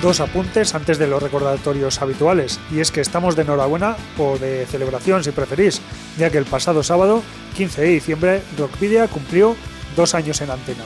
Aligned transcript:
Dos 0.01 0.19
apuntes 0.19 0.75
antes 0.75 0.99
de 0.99 1.07
los 1.07 1.21
recordatorios 1.21 2.01
habituales, 2.01 2.59
y 2.71 2.79
es 2.79 2.91
que 2.91 3.01
estamos 3.01 3.35
de 3.35 3.41
enhorabuena 3.41 3.95
o 4.17 4.37
de 4.37 4.65
celebración 4.67 5.23
si 5.23 5.31
preferís, 5.31 5.81
ya 6.17 6.29
que 6.29 6.37
el 6.37 6.45
pasado 6.45 6.83
sábado, 6.83 7.23
15 7.55 7.81
de 7.81 7.87
diciembre, 7.87 8.41
Rockvidia 8.57 9.07
cumplió 9.07 9.55
dos 9.95 10.13
años 10.13 10.41
en 10.41 10.51
antena. 10.51 10.83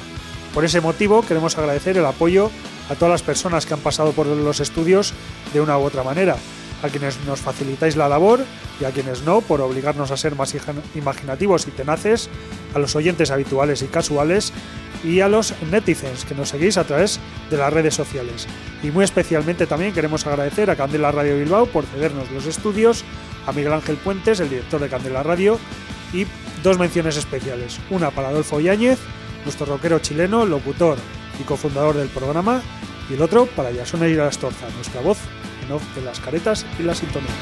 Por 0.53 0.63
ese 0.63 0.81
motivo 0.81 1.21
queremos 1.21 1.57
agradecer 1.57 1.97
el 1.97 2.05
apoyo 2.05 2.49
a 2.89 2.95
todas 2.95 3.11
las 3.11 3.21
personas 3.21 3.65
que 3.65 3.73
han 3.73 3.81
pasado 3.81 4.13
por 4.13 4.25
los 4.25 4.59
estudios 4.59 5.13
de 5.53 5.61
una 5.61 5.77
u 5.77 5.83
otra 5.83 6.03
manera, 6.03 6.37
a 6.83 6.89
quienes 6.89 7.19
nos 7.25 7.41
facilitáis 7.41 7.95
la 7.95 8.09
labor 8.09 8.45
y 8.79 8.85
a 8.85 8.91
quienes 8.91 9.23
no 9.23 9.41
por 9.41 9.61
obligarnos 9.61 10.11
a 10.11 10.17
ser 10.17 10.35
más 10.35 10.55
imaginativos 10.95 11.67
y 11.67 11.71
tenaces, 11.71 12.29
a 12.73 12.79
los 12.79 12.95
oyentes 12.95 13.31
habituales 13.31 13.81
y 13.81 13.87
casuales 13.87 14.53
y 15.03 15.21
a 15.21 15.27
los 15.27 15.53
netizens 15.71 16.25
que 16.25 16.35
nos 16.35 16.49
seguís 16.49 16.77
a 16.77 16.83
través 16.83 17.19
de 17.49 17.57
las 17.57 17.71
redes 17.71 17.95
sociales. 17.95 18.47
Y 18.83 18.91
muy 18.91 19.03
especialmente 19.03 19.65
también 19.65 19.93
queremos 19.93 20.25
agradecer 20.27 20.69
a 20.69 20.75
Candela 20.75 21.11
Radio 21.11 21.37
Bilbao 21.37 21.65
por 21.65 21.85
cedernos 21.85 22.31
los 22.31 22.45
estudios, 22.45 23.03
a 23.45 23.51
Miguel 23.51 23.73
Ángel 23.73 23.97
Puentes, 23.97 24.39
el 24.39 24.49
director 24.49 24.79
de 24.79 24.89
Candela 24.89 25.23
Radio, 25.23 25.59
y 26.13 26.25
dos 26.63 26.77
menciones 26.77 27.17
especiales. 27.17 27.79
Una 27.89 28.11
para 28.11 28.29
Adolfo 28.29 28.59
Yáñez, 28.59 28.99
nuestro 29.43 29.65
rockero 29.65 29.99
chileno, 29.99 30.45
locutor 30.45 30.97
y 31.39 31.43
cofundador 31.43 31.95
del 31.95 32.09
programa, 32.09 32.61
y 33.09 33.13
el 33.13 33.21
otro 33.21 33.45
para 33.47 33.71
Yasona 33.71 34.07
Irastorza, 34.07 34.67
nuestra 34.75 35.01
voz 35.01 35.17
en 35.69 35.75
off 35.75 35.95
de 35.95 36.01
las 36.01 36.19
caretas 36.19 36.65
y 36.79 36.83
las 36.83 36.97
sintonías. 36.97 37.33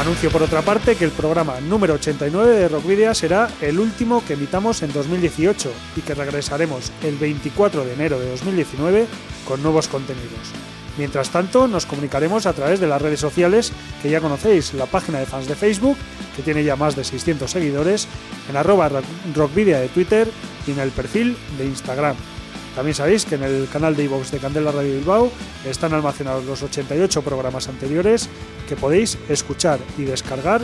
Anuncio 0.00 0.30
por 0.30 0.42
otra 0.42 0.62
parte 0.62 0.94
que 0.94 1.04
el 1.04 1.10
programa 1.10 1.60
número 1.60 1.94
89 1.94 2.52
de 2.52 2.68
Rockvidia 2.68 3.14
será 3.14 3.48
el 3.60 3.80
último 3.80 4.24
que 4.24 4.34
emitamos 4.34 4.82
en 4.82 4.92
2018 4.92 5.72
y 5.96 6.00
que 6.02 6.14
regresaremos 6.14 6.92
el 7.02 7.16
24 7.16 7.84
de 7.84 7.94
enero 7.94 8.20
de 8.20 8.30
2019 8.30 9.06
con 9.46 9.60
nuevos 9.60 9.88
contenidos. 9.88 10.52
Mientras 10.98 11.30
tanto, 11.30 11.66
nos 11.66 11.86
comunicaremos 11.86 12.46
a 12.46 12.52
través 12.52 12.80
de 12.80 12.86
las 12.86 13.02
redes 13.02 13.20
sociales 13.20 13.72
que 14.02 14.10
ya 14.10 14.20
conocéis, 14.20 14.72
la 14.74 14.86
página 14.86 15.18
de 15.18 15.26
fans 15.26 15.48
de 15.48 15.56
Facebook, 15.56 15.96
que 16.36 16.42
tiene 16.42 16.64
ya 16.64 16.76
más 16.76 16.94
de 16.96 17.04
600 17.04 17.50
seguidores, 17.50 18.08
en 18.48 18.56
arroba 18.56 18.90
rockvidia 19.34 19.78
de 19.80 19.88
Twitter 19.88 20.28
y 20.66 20.72
en 20.72 20.78
el 20.78 20.90
perfil 20.90 21.36
de 21.56 21.66
Instagram. 21.66 22.16
También 22.78 22.94
sabéis 22.94 23.24
que 23.24 23.34
en 23.34 23.42
el 23.42 23.66
canal 23.72 23.96
de 23.96 24.04
iVoox 24.04 24.30
de 24.30 24.38
Candela 24.38 24.70
Radio 24.70 24.94
Bilbao 24.94 25.32
están 25.66 25.92
almacenados 25.94 26.44
los 26.44 26.62
88 26.62 27.22
programas 27.22 27.68
anteriores 27.68 28.28
que 28.68 28.76
podéis 28.76 29.18
escuchar 29.28 29.80
y 29.98 30.04
descargar 30.04 30.60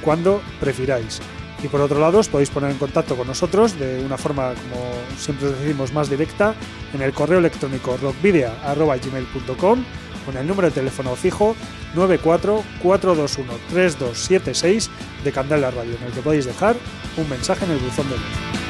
cuando 0.00 0.40
prefiráis. 0.60 1.20
Y 1.62 1.68
por 1.68 1.82
otro 1.82 2.00
lado, 2.00 2.20
os 2.20 2.30
podéis 2.30 2.48
poner 2.48 2.70
en 2.70 2.78
contacto 2.78 3.16
con 3.16 3.26
nosotros 3.26 3.78
de 3.78 4.02
una 4.02 4.16
forma, 4.16 4.54
como 4.54 4.80
siempre 5.18 5.48
os 5.48 5.60
decimos, 5.60 5.92
más 5.92 6.08
directa 6.08 6.54
en 6.94 7.02
el 7.02 7.12
correo 7.12 7.38
electrónico 7.38 7.98
rockvidia.gmail.com 8.00 9.84
con 10.24 10.38
el 10.38 10.46
número 10.46 10.68
de 10.68 10.74
teléfono 10.74 11.14
fijo 11.16 11.54
944213276 11.96 14.88
de 15.22 15.32
Candela 15.32 15.70
Radio, 15.70 15.98
en 15.98 16.04
el 16.04 16.12
que 16.12 16.22
podéis 16.22 16.46
dejar 16.46 16.76
un 17.18 17.28
mensaje 17.28 17.66
en 17.66 17.72
el 17.72 17.78
buzón 17.78 18.08
de 18.08 18.14
voz. 18.14 18.67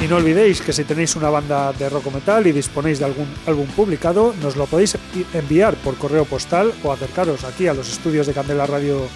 Y 0.00 0.08
no 0.08 0.16
olvidéis 0.16 0.60
que 0.60 0.74
si 0.74 0.84
tenéis 0.84 1.16
una 1.16 1.30
banda 1.30 1.72
de 1.72 1.88
rock 1.88 2.12
metal 2.12 2.46
y 2.46 2.52
disponéis 2.52 2.98
de 2.98 3.06
algún 3.06 3.26
álbum 3.46 3.66
publicado, 3.68 4.34
nos 4.42 4.54
lo 4.54 4.66
podéis 4.66 4.96
enviar 5.32 5.74
por 5.76 5.96
correo 5.96 6.26
postal 6.26 6.72
o 6.84 6.92
acercaros 6.92 7.44
aquí 7.44 7.66
a 7.66 7.74
los 7.74 7.90
estudios 7.90 8.26
de 8.26 8.34
Candela 8.34 8.66
Radio 8.66 9.08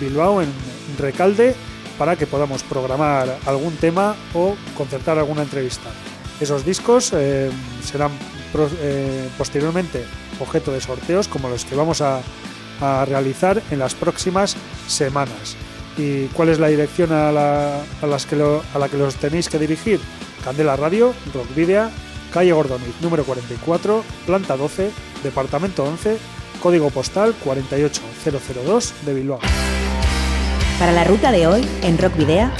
Bilbao 0.00 0.42
en 0.42 0.50
Recalde 0.98 1.54
para 1.98 2.16
que 2.16 2.26
podamos 2.26 2.64
programar 2.64 3.38
algún 3.46 3.76
tema 3.76 4.16
o 4.34 4.56
concertar 4.76 5.18
alguna 5.18 5.42
entrevista. 5.42 5.90
Esos 6.40 6.64
discos 6.64 7.12
eh, 7.14 7.50
serán 7.84 8.10
eh, 8.80 9.28
posteriormente 9.38 10.04
objeto 10.40 10.72
de 10.72 10.80
sorteos 10.80 11.28
como 11.28 11.48
los 11.48 11.64
que 11.64 11.76
vamos 11.76 12.02
a 12.02 12.20
realizar 13.06 13.62
en 13.70 13.78
las 13.78 13.94
próximas 13.94 14.56
semanas. 14.88 15.56
¿Y 15.96 16.26
cuál 16.28 16.48
es 16.48 16.58
la 16.58 16.68
dirección 16.68 17.12
a 17.12 17.30
la, 17.30 17.82
a 18.02 18.06
las 18.06 18.26
que 18.26 18.36
lo, 18.36 18.62
a 18.74 18.78
la 18.78 18.88
que 18.88 18.96
los 18.96 19.14
tenéis 19.16 19.48
que 19.48 19.58
dirigir? 19.58 20.00
Candela 20.44 20.76
Radio, 20.76 21.14
Rockvidia, 21.32 21.90
calle 22.32 22.52
Gordoniz, 22.52 22.94
número 23.00 23.24
44, 23.24 24.04
planta 24.26 24.56
12, 24.56 24.90
departamento 25.22 25.84
11, 25.84 26.18
código 26.60 26.90
postal 26.90 27.34
48002 27.44 28.94
de 29.06 29.14
Bilbao. 29.14 29.40
Para 30.78 30.92
la 30.92 31.04
ruta 31.04 31.30
de 31.30 31.46
hoy, 31.46 31.64
en 31.82 31.96
Rockvidea, 31.96 32.52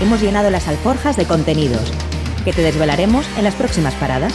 hemos 0.00 0.20
llenado 0.20 0.50
las 0.50 0.68
alforjas 0.68 1.16
de 1.16 1.26
contenidos 1.26 1.92
que 2.44 2.52
te 2.52 2.62
desvelaremos 2.62 3.26
en 3.36 3.44
las 3.44 3.54
próximas 3.54 3.94
paradas. 3.94 4.32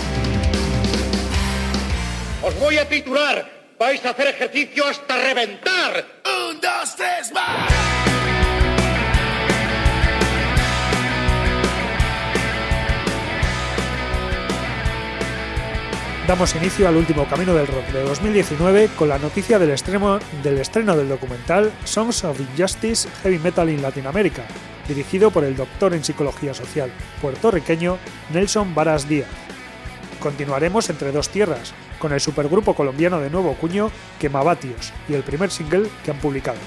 Os 2.44 2.60
voy 2.60 2.78
a 2.78 2.88
titular. 2.88 3.50
Vais 3.80 4.06
a 4.06 4.12
hacer 4.12 4.28
ejercicio 4.28 4.86
hasta 4.88 5.18
reventar. 5.18 6.06
Un, 6.50 6.62
dos, 6.62 6.96
tres, 6.96 7.32
más. 7.34 7.85
Damos 16.28 16.56
inicio 16.56 16.88
al 16.88 16.96
último 16.96 17.28
camino 17.28 17.54
del 17.54 17.68
rock 17.68 17.86
de 17.94 18.02
2019 18.02 18.90
con 18.98 19.10
la 19.10 19.20
noticia 19.20 19.60
del 19.60 19.70
estreno 19.70 20.20
del, 20.42 21.08
documental 21.08 21.72
Songs 21.84 22.24
of 22.24 22.40
Injustice 22.40 23.08
Heavy 23.22 23.38
Metal 23.38 23.70
in 23.70 23.84
Latinoamérica, 23.84 24.44
dirigido 24.88 25.30
por 25.30 25.44
el 25.44 25.56
doctor 25.56 25.94
en 25.94 26.04
psicología 26.04 26.56
social 26.56 26.90
puertorriqueño 27.22 28.00
Nelson 28.34 28.74
Varas 28.74 29.08
Díaz. 29.08 29.30
Continuaremos 30.20 30.90
entre 30.90 31.12
dos 31.12 31.30
tierras, 31.30 31.76
con 32.00 32.12
el 32.12 32.20
supergrupo 32.20 32.74
colombiano 32.74 33.20
de 33.20 33.30
nuevo 33.30 33.54
cuño 33.54 33.92
Quemabatios 34.20 34.94
y 35.08 35.14
el 35.14 35.22
primer 35.22 35.52
single 35.52 35.88
que 36.04 36.10
han 36.10 36.18
publicado. 36.18 36.58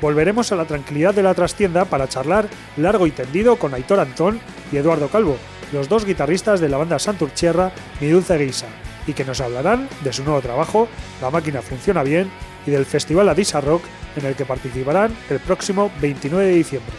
Volveremos 0.00 0.52
a 0.52 0.56
la 0.56 0.64
tranquilidad 0.64 1.12
de 1.12 1.22
la 1.22 1.34
trastienda 1.34 1.84
para 1.84 2.08
charlar 2.08 2.48
largo 2.78 3.06
y 3.06 3.10
tendido 3.10 3.56
con 3.56 3.74
Aitor 3.74 4.00
Antón 4.00 4.40
y 4.72 4.78
Eduardo 4.78 5.08
Calvo, 5.08 5.36
los 5.72 5.88
dos 5.88 6.04
guitarristas 6.04 6.60
de 6.60 6.68
la 6.68 6.76
banda 6.76 6.98
Santurchierra 6.98 7.72
Mi 8.00 8.08
Dulce 8.08 8.36
Guisa, 8.38 8.66
y 9.06 9.12
que 9.12 9.24
nos 9.24 9.40
hablarán 9.40 9.88
de 10.02 10.12
su 10.12 10.24
nuevo 10.24 10.40
trabajo, 10.40 10.88
La 11.20 11.30
máquina 11.30 11.62
funciona 11.62 12.02
bien, 12.02 12.30
y 12.66 12.70
del 12.70 12.86
Festival 12.86 13.28
Adisa 13.28 13.60
Rock 13.60 13.82
en 14.16 14.26
el 14.26 14.34
que 14.34 14.44
participarán 14.44 15.14
el 15.30 15.40
próximo 15.40 15.90
29 16.00 16.46
de 16.46 16.54
diciembre. 16.54 16.94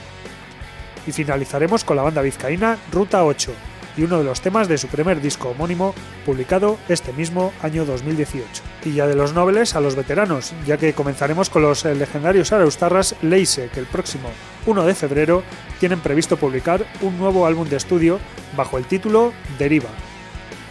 Y 1.07 1.11
finalizaremos 1.11 1.83
con 1.83 1.97
la 1.97 2.03
banda 2.03 2.21
vizcaína 2.21 2.77
Ruta 2.91 3.23
8, 3.23 3.51
y 3.97 4.03
uno 4.03 4.17
de 4.17 4.23
los 4.23 4.41
temas 4.41 4.67
de 4.67 4.77
su 4.77 4.87
primer 4.87 5.21
disco 5.21 5.49
homónimo, 5.49 5.93
publicado 6.25 6.77
este 6.89 7.13
mismo 7.13 7.53
año 7.61 7.85
2018. 7.85 8.63
Y 8.85 8.93
ya 8.93 9.07
de 9.07 9.15
los 9.15 9.33
nobles 9.33 9.75
a 9.75 9.81
los 9.81 9.95
veteranos, 9.95 10.53
ya 10.65 10.77
que 10.77 10.93
comenzaremos 10.93 11.49
con 11.49 11.61
los 11.61 11.85
legendarios 11.85 12.51
Araustarras 12.51 13.15
Leise, 13.21 13.69
que 13.73 13.79
el 13.79 13.85
próximo 13.85 14.29
1 14.65 14.85
de 14.85 14.95
febrero 14.95 15.43
tienen 15.79 15.99
previsto 15.99 16.37
publicar 16.37 16.85
un 17.01 17.17
nuevo 17.17 17.45
álbum 17.45 17.67
de 17.67 17.77
estudio 17.77 18.19
bajo 18.55 18.77
el 18.77 18.85
título 18.85 19.33
Deriva. 19.57 19.89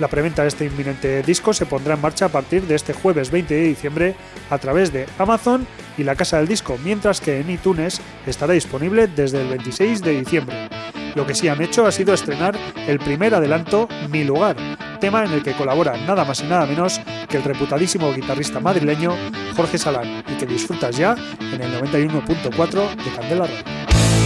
La 0.00 0.08
preventa 0.08 0.42
de 0.42 0.48
este 0.48 0.64
inminente 0.64 1.22
disco 1.22 1.52
se 1.52 1.66
pondrá 1.66 1.94
en 1.94 2.00
marcha 2.00 2.26
a 2.26 2.28
partir 2.28 2.62
de 2.62 2.74
este 2.74 2.92
jueves 2.92 3.30
20 3.30 3.54
de 3.54 3.62
diciembre 3.62 4.16
a 4.50 4.58
través 4.58 4.92
de 4.92 5.06
Amazon 5.18 5.66
y 5.96 6.02
la 6.02 6.16
Casa 6.16 6.38
del 6.38 6.48
Disco, 6.48 6.76
mientras 6.82 7.20
que 7.20 7.40
en 7.40 7.50
iTunes 7.50 8.00
estará 8.26 8.54
disponible 8.54 9.06
desde 9.06 9.42
el 9.42 9.48
26 9.48 10.02
de 10.02 10.18
diciembre. 10.18 10.68
Lo 11.14 11.26
que 11.26 11.34
sí 11.34 11.46
han 11.46 11.62
hecho 11.62 11.86
ha 11.86 11.92
sido 11.92 12.12
estrenar 12.12 12.58
el 12.88 12.98
primer 12.98 13.36
adelanto 13.36 13.88
Mi 14.10 14.24
Lugar, 14.24 14.56
tema 15.00 15.24
en 15.24 15.32
el 15.32 15.44
que 15.44 15.52
colabora 15.52 15.96
nada 15.96 16.24
más 16.24 16.40
y 16.40 16.44
nada 16.44 16.66
menos 16.66 17.00
que 17.28 17.36
el 17.36 17.44
reputadísimo 17.44 18.12
guitarrista 18.12 18.58
madrileño 18.58 19.14
Jorge 19.54 19.78
Salán 19.78 20.24
y 20.28 20.34
que 20.34 20.46
disfrutas 20.46 20.96
ya 20.96 21.14
en 21.40 21.60
el 21.60 21.80
91.4 21.80 22.96
de 22.96 23.10
Candela 23.12 23.46
Radio. 23.46 24.23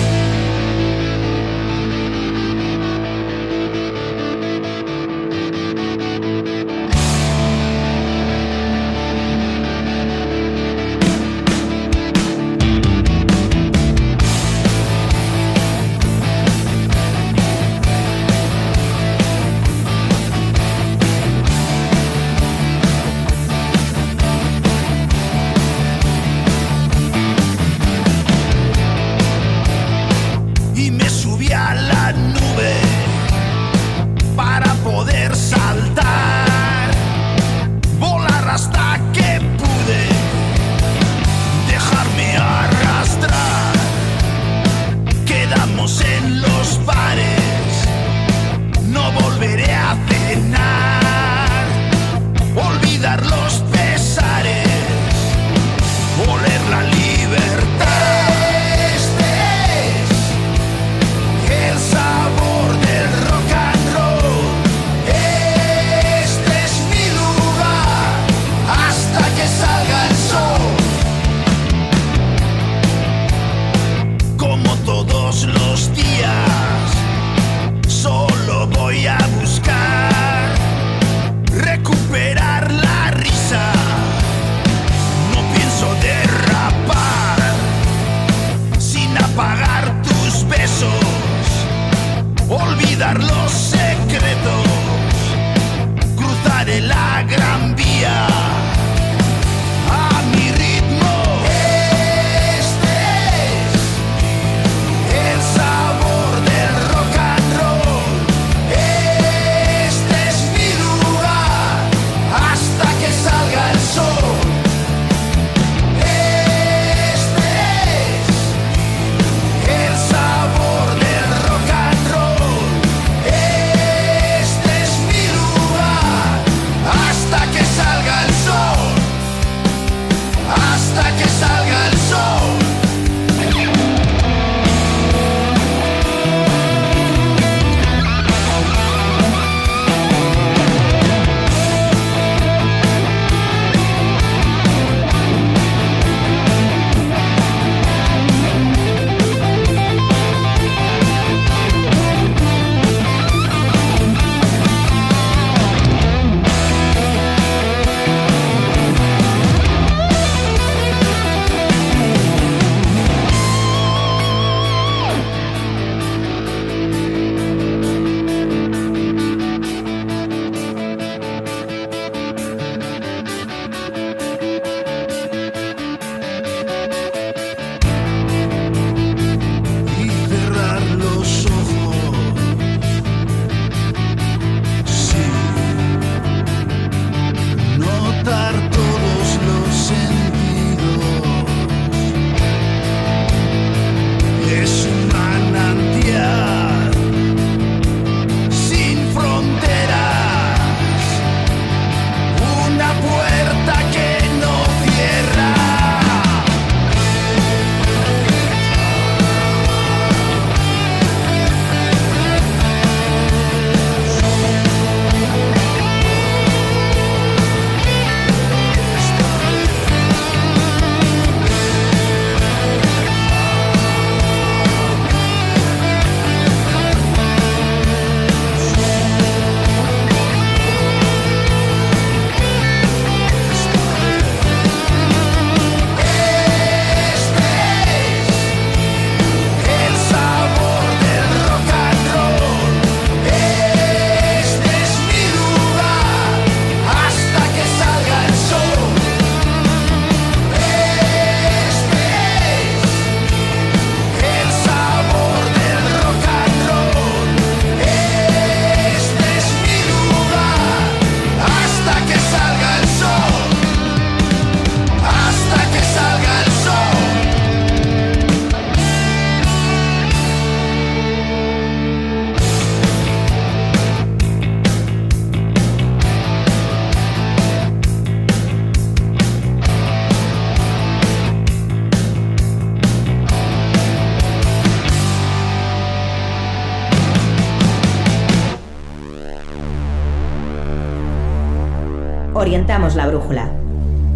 La 292.68 293.06
brújula, 293.06 293.50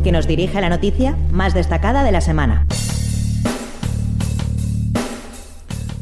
que 0.04 0.12
nos 0.12 0.26
dirige 0.26 0.61
la 0.61 0.68
noticia 0.68 1.16
más 1.32 1.54
destacada 1.54 2.04
de 2.04 2.12
la 2.12 2.21
semana. 2.21 2.66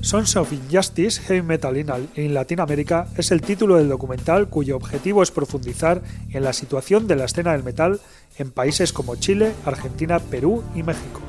Sons 0.00 0.35
of 0.35 0.52
Injustice 0.52 1.23
Heavy 1.23 1.42
Metal 1.42 1.76
in 2.16 2.35
Latinoamérica 2.35 3.07
es 3.16 3.30
el 3.30 3.40
título 3.40 3.76
del 3.76 3.88
documental 3.88 4.49
cuyo 4.49 4.76
objetivo 4.76 5.23
es 5.23 5.30
profundizar 5.30 6.02
en 6.33 6.42
la 6.42 6.52
situación 6.52 7.07
de 7.07 7.14
la 7.14 7.26
escena 7.26 7.52
del 7.52 7.62
metal 7.62 8.00
en 8.37 8.50
países 8.50 8.92
como 8.92 9.14
Chile, 9.14 9.52
Argentina, 9.64 10.19
Perú 10.19 10.64
y 10.75 10.83
México. 10.83 11.21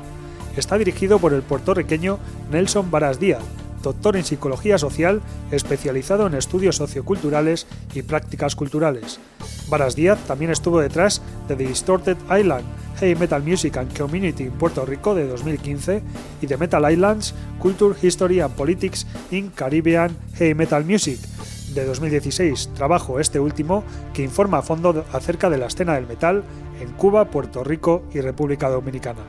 Está 0.56 0.76
dirigido 0.76 1.20
por 1.20 1.34
el 1.34 1.42
puertorriqueño 1.42 2.18
Nelson 2.50 2.90
Varas 2.90 3.20
Díaz, 3.20 3.44
doctor 3.82 4.16
en 4.16 4.24
psicología 4.24 4.78
social 4.78 5.20
especializado 5.50 6.26
en 6.26 6.34
estudios 6.34 6.76
socioculturales 6.76 7.66
y 7.94 8.02
prácticas 8.02 8.56
culturales. 8.56 9.20
Varas 9.68 9.96
Díaz 9.96 10.18
también 10.26 10.50
estuvo 10.50 10.80
detrás 10.80 11.22
de 11.48 11.56
The 11.56 11.66
Distorted 11.66 12.16
Island, 12.26 12.64
Heavy 12.98 13.14
Metal 13.14 13.42
Music 13.42 13.76
and 13.76 13.96
Community 13.96 14.44
en 14.44 14.52
Puerto 14.52 14.86
Rico 14.86 15.14
de 15.14 15.26
2015 15.26 16.02
y 16.40 16.46
The 16.46 16.56
Metal 16.56 16.92
Islands, 16.92 17.34
Culture, 17.58 17.94
History 18.00 18.40
and 18.40 18.54
Politics 18.54 19.06
in 19.30 19.50
Caribbean 19.50 20.16
Heavy 20.34 20.54
Metal 20.54 20.84
Music 20.84 21.18
de 21.74 21.84
2016, 21.84 22.70
trabajo 22.74 23.18
este 23.18 23.40
último 23.40 23.82
que 24.12 24.22
informa 24.22 24.58
a 24.58 24.62
fondo 24.62 25.04
acerca 25.12 25.48
de 25.48 25.58
la 25.58 25.66
escena 25.66 25.94
del 25.94 26.06
metal 26.06 26.44
en 26.80 26.92
Cuba, 26.92 27.26
Puerto 27.26 27.64
Rico 27.64 28.02
y 28.12 28.20
República 28.20 28.68
Dominicana. 28.68 29.22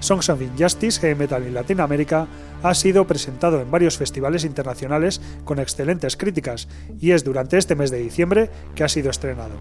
Songs 0.00 0.28
of 0.28 0.42
Injustice 0.42 1.00
Heavy 1.00 1.18
Metal 1.18 1.42
en 1.42 1.54
Latinoamérica 1.54 2.26
ha 2.62 2.74
sido 2.74 3.06
presentado 3.06 3.60
en 3.60 3.70
varios 3.70 3.98
festivales 3.98 4.44
internacionales 4.44 5.20
con 5.44 5.58
excelentes 5.58 6.16
críticas 6.16 6.68
y 7.00 7.12
es 7.12 7.24
durante 7.24 7.58
este 7.58 7.74
mes 7.74 7.90
de 7.90 7.98
diciembre 7.98 8.50
que 8.74 8.84
ha 8.84 8.88
sido 8.88 9.10
estrenado. 9.10 9.54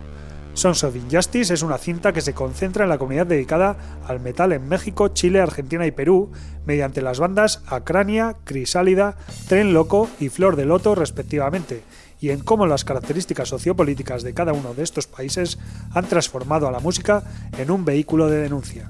Sons 0.57 0.83
of 0.83 0.95
Injustice 0.95 1.53
es 1.53 1.61
una 1.61 1.77
cinta 1.77 2.13
que 2.13 2.21
se 2.21 2.33
concentra 2.33 2.83
en 2.83 2.89
la 2.89 2.97
comunidad 2.97 3.27
dedicada 3.27 3.99
al 4.07 4.19
metal 4.19 4.51
en 4.53 4.67
México, 4.67 5.09
Chile, 5.09 5.39
Argentina 5.39 5.85
y 5.85 5.91
Perú, 5.91 6.31
mediante 6.65 7.03
las 7.03 7.19
bandas 7.19 7.61
Acrania, 7.67 8.37
Crisálida, 8.43 9.17
Tren 9.47 9.75
Loco 9.75 10.09
y 10.19 10.29
Flor 10.29 10.55
de 10.55 10.65
Loto 10.65 10.95
respectivamente, 10.95 11.83
y 12.19 12.31
en 12.31 12.39
cómo 12.39 12.65
las 12.65 12.85
características 12.85 13.49
sociopolíticas 13.49 14.23
de 14.23 14.33
cada 14.33 14.53
uno 14.53 14.73
de 14.73 14.81
estos 14.81 15.05
países 15.05 15.59
han 15.93 16.05
transformado 16.05 16.67
a 16.67 16.71
la 16.71 16.79
música 16.79 17.23
en 17.59 17.69
un 17.69 17.85
vehículo 17.85 18.27
de 18.27 18.41
denuncia. 18.41 18.89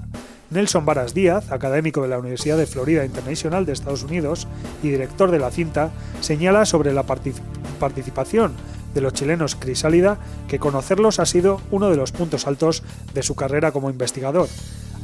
Nelson 0.50 0.86
Varas 0.86 1.12
Díaz, 1.12 1.52
académico 1.52 2.00
de 2.00 2.08
la 2.08 2.18
Universidad 2.18 2.56
de 2.56 2.66
Florida 2.66 3.04
International 3.04 3.66
de 3.66 3.72
Estados 3.72 4.02
Unidos 4.02 4.48
y 4.82 4.88
director 4.88 5.30
de 5.30 5.38
la 5.38 5.50
cinta, 5.50 5.90
señala 6.20 6.64
sobre 6.64 6.94
la 6.94 7.04
participación 7.04 8.54
de 8.94 9.02
los 9.02 9.12
chilenos 9.12 9.56
Crisálida 9.56 10.16
que 10.48 10.58
conocerlos 10.58 11.18
ha 11.20 11.26
sido 11.26 11.60
uno 11.70 11.90
de 11.90 11.96
los 11.96 12.12
puntos 12.12 12.46
altos 12.46 12.82
de 13.12 13.22
su 13.22 13.34
carrera 13.34 13.72
como 13.72 13.90
investigador. 13.90 14.48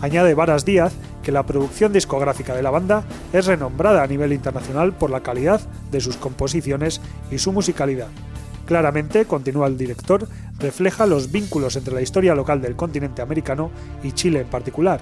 Añade 0.00 0.34
Varas 0.34 0.64
Díaz 0.64 0.94
que 1.22 1.32
la 1.32 1.44
producción 1.44 1.92
discográfica 1.92 2.54
de 2.54 2.62
la 2.62 2.70
banda 2.70 3.04
es 3.34 3.44
renombrada 3.44 4.02
a 4.02 4.06
nivel 4.06 4.32
internacional 4.32 4.94
por 4.94 5.10
la 5.10 5.22
calidad 5.22 5.60
de 5.90 6.00
sus 6.00 6.16
composiciones 6.16 7.02
y 7.30 7.38
su 7.38 7.52
musicalidad. 7.52 8.08
Claramente, 8.64 9.26
continúa 9.26 9.66
el 9.66 9.76
director, 9.76 10.26
refleja 10.58 11.04
los 11.04 11.30
vínculos 11.30 11.76
entre 11.76 11.94
la 11.94 12.00
historia 12.00 12.34
local 12.34 12.62
del 12.62 12.76
continente 12.76 13.20
americano 13.20 13.70
y 14.02 14.12
Chile 14.12 14.40
en 14.40 14.46
particular, 14.46 15.00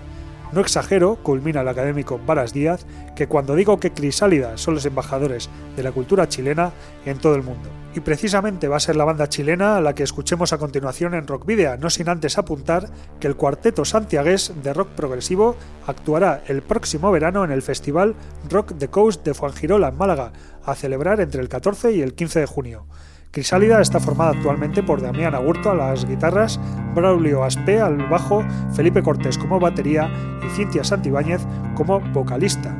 no 0.53 0.61
exagero, 0.61 1.17
culmina 1.17 1.63
el 1.63 1.69
académico 1.69 2.21
Varas 2.25 2.53
Díaz, 2.53 2.87
que 3.17 3.27
cuando 3.27 3.55
digo 3.55 3.81
que 3.81 3.93
Crisálida 3.93 4.57
son 4.59 4.75
los 4.75 4.85
embajadores 4.85 5.49
de 5.77 5.83
la 5.83 5.93
cultura 5.93 6.29
chilena 6.29 6.73
en 7.07 7.19
todo 7.19 7.35
el 7.35 7.43
mundo. 7.43 7.71
Y 7.95 8.01
precisamente 8.01 8.69
va 8.69 8.77
a 8.77 8.81
ser 8.81 8.97
la 8.97 9.05
banda 9.05 9.29
chilena 9.29 9.77
a 9.77 9.81
la 9.81 9.95
que 9.95 10.03
escuchemos 10.03 10.53
a 10.53 10.59
continuación 10.59 11.15
en 11.15 11.27
Rock 11.27 11.47
Video, 11.47 11.77
no 11.77 11.91
sin 11.91 12.09
antes 12.09 12.39
apuntar 12.39 12.89
que 13.21 13.27
el 13.27 13.37
cuarteto 13.37 13.85
santiagués 13.85 14.53
de 14.63 14.73
rock 14.73 14.89
progresivo 14.91 15.57
actuará 15.87 16.43
el 16.47 16.63
próximo 16.63 17.11
verano 17.13 17.45
en 17.45 17.51
el 17.51 17.63
festival 17.63 18.15
Rock 18.49 18.75
the 18.79 18.89
Coast 18.89 19.25
de 19.25 19.35
Fuengirola 19.35 19.89
en 19.89 19.97
Málaga, 19.97 20.33
a 20.65 20.75
celebrar 20.75 21.21
entre 21.21 21.43
el 21.43 21.49
14 21.49 21.93
y 21.93 22.03
el 22.03 22.15
15 22.15 22.41
de 22.41 22.47
junio. 22.47 22.87
Crisálida 23.33 23.81
está 23.81 23.99
formada 23.99 24.33
actualmente 24.33 24.83
por 24.83 25.01
Damián 25.01 25.35
Agurto 25.35 25.71
a 25.71 25.75
las 25.75 26.05
guitarras, 26.07 26.61
Braulio 26.95 27.43
Aspe 27.43 27.81
al 27.81 27.97
bajo, 28.11 28.45
Felipe 28.75 29.03
Cortés 29.03 29.39
como 29.39 29.59
batería 29.59 30.11
y 30.47 30.55
Cintia 30.55 30.85
Santibáñez 30.85 31.41
como 31.75 31.99
vocalista. 32.13 32.77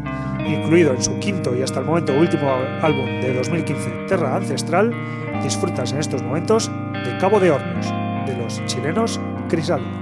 Incluido 0.47 0.93
en 0.93 1.03
su 1.03 1.19
quinto 1.21 1.57
y 1.57 1.63
hasta 1.63 1.81
el 1.81 1.87
momento 1.87 2.13
último 2.13 2.51
álbum 2.83 3.07
de 3.23 3.33
2015, 3.33 3.91
Terra 4.09 4.37
Ancestral, 4.37 4.93
disfrutas 5.43 5.93
en 5.93 6.01
estos 6.01 6.23
momentos 6.23 6.71
de 7.03 7.17
Cabo 7.19 7.41
de 7.41 7.51
Hornos, 7.51 7.87
de 8.27 8.37
los 8.37 8.63
chilenos 8.67 9.19
Crisálida. 9.49 10.02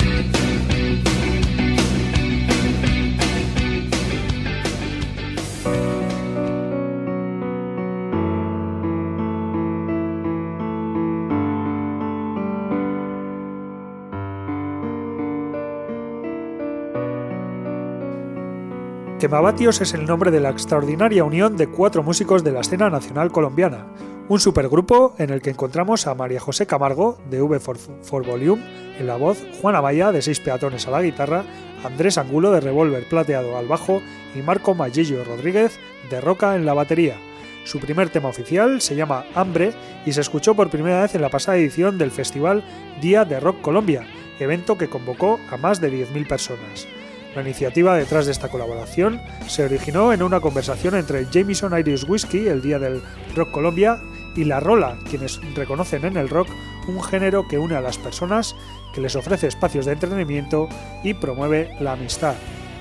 Quemabatios 19.21 19.79
es 19.81 19.93
el 19.93 20.07
nombre 20.07 20.31
de 20.31 20.39
la 20.39 20.49
extraordinaria 20.49 21.23
unión 21.23 21.55
de 21.55 21.67
cuatro 21.67 22.01
músicos 22.01 22.43
de 22.43 22.51
la 22.51 22.61
escena 22.61 22.89
nacional 22.89 23.31
colombiana, 23.31 23.85
un 24.27 24.39
supergrupo 24.39 25.13
en 25.19 25.29
el 25.29 25.43
que 25.43 25.51
encontramos 25.51 26.07
a 26.07 26.15
María 26.15 26.39
José 26.39 26.65
Camargo, 26.65 27.19
de 27.29 27.39
V 27.39 27.59
for, 27.59 28.25
Volume, 28.25 28.63
en 28.97 29.05
la 29.05 29.17
voz, 29.17 29.45
Juan 29.61 29.75
Amaya, 29.75 30.11
de 30.11 30.23
Seis 30.23 30.39
Peatones 30.39 30.87
a 30.87 30.89
la 30.89 31.03
guitarra, 31.03 31.43
Andrés 31.83 32.17
Angulo, 32.17 32.49
de 32.49 32.61
Revolver 32.61 33.07
Plateado 33.07 33.59
al 33.59 33.67
bajo, 33.67 34.01
y 34.33 34.39
Marco 34.39 34.73
Magillo 34.73 35.23
Rodríguez, 35.23 35.77
de 36.09 36.19
Roca, 36.19 36.55
en 36.55 36.65
la 36.65 36.73
batería. 36.73 37.17
Su 37.63 37.79
primer 37.79 38.09
tema 38.09 38.29
oficial 38.29 38.81
se 38.81 38.95
llama 38.95 39.25
Hambre 39.35 39.73
y 40.03 40.13
se 40.13 40.21
escuchó 40.21 40.55
por 40.55 40.71
primera 40.71 40.99
vez 40.99 41.13
en 41.13 41.21
la 41.21 41.29
pasada 41.29 41.59
edición 41.59 41.99
del 41.99 42.09
festival 42.09 42.63
Día 43.01 43.23
de 43.23 43.39
Rock 43.39 43.61
Colombia, 43.61 44.03
evento 44.39 44.79
que 44.79 44.89
convocó 44.89 45.39
a 45.51 45.57
más 45.57 45.79
de 45.79 45.91
10.000 45.91 46.27
personas. 46.27 46.87
La 47.35 47.41
iniciativa 47.41 47.95
detrás 47.95 48.25
de 48.25 48.33
esta 48.33 48.49
colaboración 48.49 49.21
se 49.47 49.63
originó 49.63 50.11
en 50.11 50.21
una 50.21 50.41
conversación 50.41 50.95
entre 50.95 51.25
Jameson 51.31 51.77
Irish 51.79 52.03
Whiskey, 52.05 52.47
el 52.47 52.61
día 52.61 52.77
del 52.77 53.01
Rock 53.35 53.51
Colombia, 53.51 54.01
y 54.35 54.43
La 54.43 54.59
Rola, 54.59 54.97
quienes 55.09 55.39
reconocen 55.55 56.05
en 56.05 56.17
el 56.17 56.29
rock 56.29 56.49
un 56.87 57.01
género 57.01 57.47
que 57.47 57.57
une 57.57 57.75
a 57.75 57.81
las 57.81 57.97
personas, 57.97 58.55
que 58.93 59.01
les 59.01 59.15
ofrece 59.15 59.47
espacios 59.47 59.85
de 59.85 59.93
entretenimiento 59.93 60.67
y 61.03 61.13
promueve 61.13 61.69
la 61.79 61.93
amistad. 61.93 62.35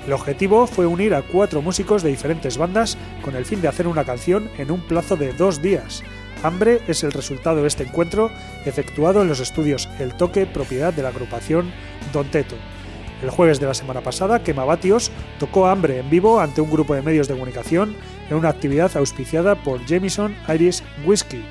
El 0.06 0.12
objetivo 0.12 0.66
fue 0.66 0.86
unir 0.86 1.14
a 1.14 1.22
cuatro 1.22 1.62
músicos 1.62 2.02
de 2.02 2.10
diferentes 2.10 2.56
bandas 2.56 2.96
con 3.22 3.36
el 3.36 3.44
fin 3.44 3.60
de 3.60 3.68
hacer 3.68 3.86
una 3.86 4.04
canción 4.04 4.50
en 4.58 4.70
un 4.70 4.80
plazo 4.80 5.16
de 5.16 5.32
dos 5.32 5.62
días. 5.62 6.02
Hambre 6.42 6.80
es 6.88 7.04
el 7.04 7.12
resultado 7.12 7.60
de 7.62 7.68
este 7.68 7.84
encuentro 7.84 8.30
efectuado 8.64 9.22
en 9.22 9.28
los 9.28 9.40
estudios 9.40 9.88
El 9.98 10.14
Toque, 10.14 10.46
propiedad 10.46 10.92
de 10.92 11.02
la 11.02 11.10
agrupación 11.10 11.70
Don 12.12 12.28
Teto. 12.30 12.56
El 13.22 13.30
jueves 13.30 13.60
de 13.60 13.66
la 13.66 13.74
semana 13.74 14.00
pasada, 14.00 14.42
Quemabatios 14.42 15.10
tocó 15.38 15.66
Hambre 15.66 15.98
en 15.98 16.08
vivo 16.08 16.40
ante 16.40 16.62
un 16.62 16.70
grupo 16.70 16.94
de 16.94 17.02
medios 17.02 17.28
de 17.28 17.34
comunicación 17.34 17.94
en 18.30 18.36
una 18.36 18.48
actividad 18.48 18.96
auspiciada 18.96 19.56
por 19.56 19.84
Jameson 19.84 20.34
Irish 20.48 20.82
Whiskey. 21.04 21.44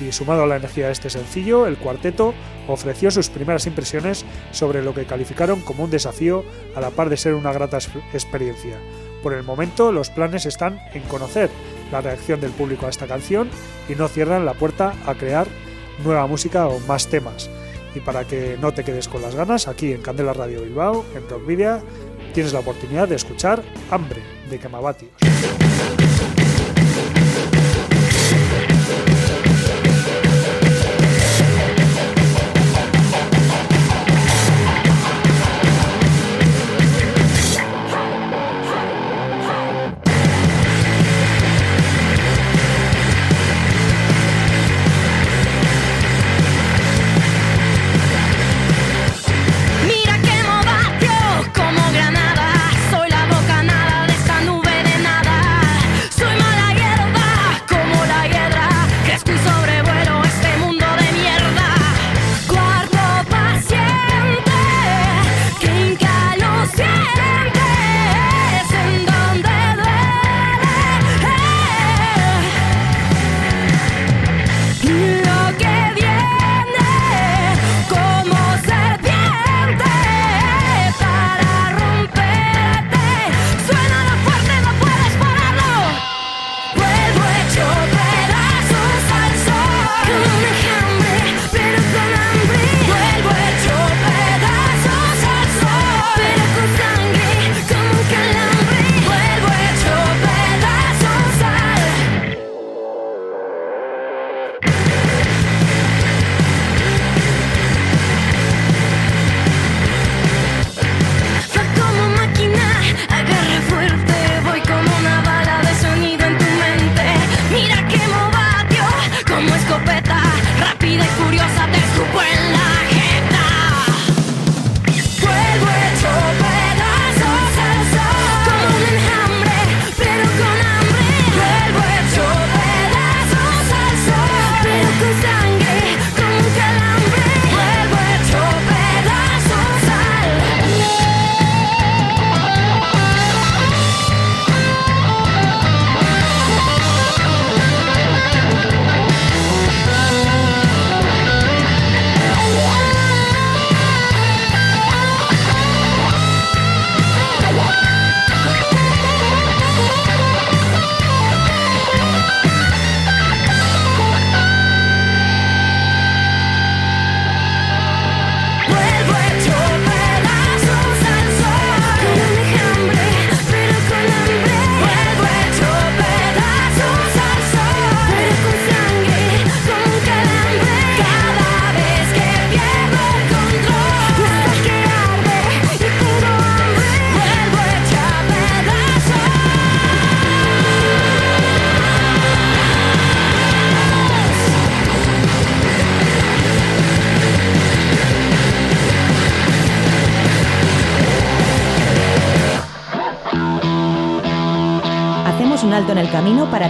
Y 0.00 0.10
sumado 0.12 0.42
a 0.42 0.46
la 0.46 0.56
energía 0.56 0.86
de 0.86 0.92
este 0.92 1.08
sencillo, 1.08 1.66
el 1.66 1.78
cuarteto 1.78 2.34
ofreció 2.66 3.10
sus 3.10 3.30
primeras 3.30 3.66
impresiones 3.66 4.24
sobre 4.50 4.82
lo 4.82 4.94
que 4.94 5.06
calificaron 5.06 5.60
como 5.60 5.84
un 5.84 5.90
desafío 5.90 6.44
a 6.74 6.80
la 6.80 6.90
par 6.90 7.08
de 7.08 7.16
ser 7.16 7.34
una 7.34 7.52
grata 7.52 7.78
experiencia. 8.12 8.76
Por 9.22 9.32
el 9.32 9.44
momento, 9.44 9.92
los 9.92 10.10
planes 10.10 10.44
están 10.44 10.80
en 10.92 11.02
conocer 11.02 11.50
la 11.92 12.00
reacción 12.00 12.40
del 12.40 12.50
público 12.50 12.86
a 12.86 12.90
esta 12.90 13.06
canción 13.06 13.48
y 13.88 13.94
no 13.94 14.08
cierran 14.08 14.44
la 14.44 14.54
puerta 14.54 14.92
a 15.06 15.14
crear 15.14 15.46
nueva 16.04 16.26
música 16.26 16.66
o 16.66 16.80
más 16.80 17.06
temas. 17.06 17.48
Y 17.96 18.00
para 18.00 18.26
que 18.26 18.58
no 18.60 18.74
te 18.74 18.84
quedes 18.84 19.08
con 19.08 19.22
las 19.22 19.34
ganas, 19.34 19.68
aquí 19.68 19.92
en 19.92 20.02
Candela 20.02 20.34
Radio 20.34 20.60
Bilbao, 20.60 21.06
en 21.14 21.26
Rockvidia, 21.30 21.82
tienes 22.34 22.52
la 22.52 22.58
oportunidad 22.58 23.08
de 23.08 23.16
escuchar 23.16 23.62
Hambre 23.90 24.20
de 24.50 24.58
Quemabatios. 24.58 25.12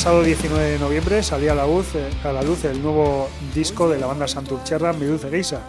Pasado 0.00 0.22
19 0.22 0.64
de 0.64 0.78
noviembre 0.78 1.22
salía 1.22 1.52
a 1.52 1.54
la, 1.54 1.66
luz, 1.66 1.94
eh, 1.94 2.08
a 2.24 2.32
la 2.32 2.42
luz 2.42 2.64
el 2.64 2.82
nuevo 2.82 3.28
disco 3.54 3.86
de 3.90 3.98
la 3.98 4.06
banda 4.06 4.26
Santurcherra 4.26 4.94
Meduce 4.94 5.28
Geisa, 5.28 5.60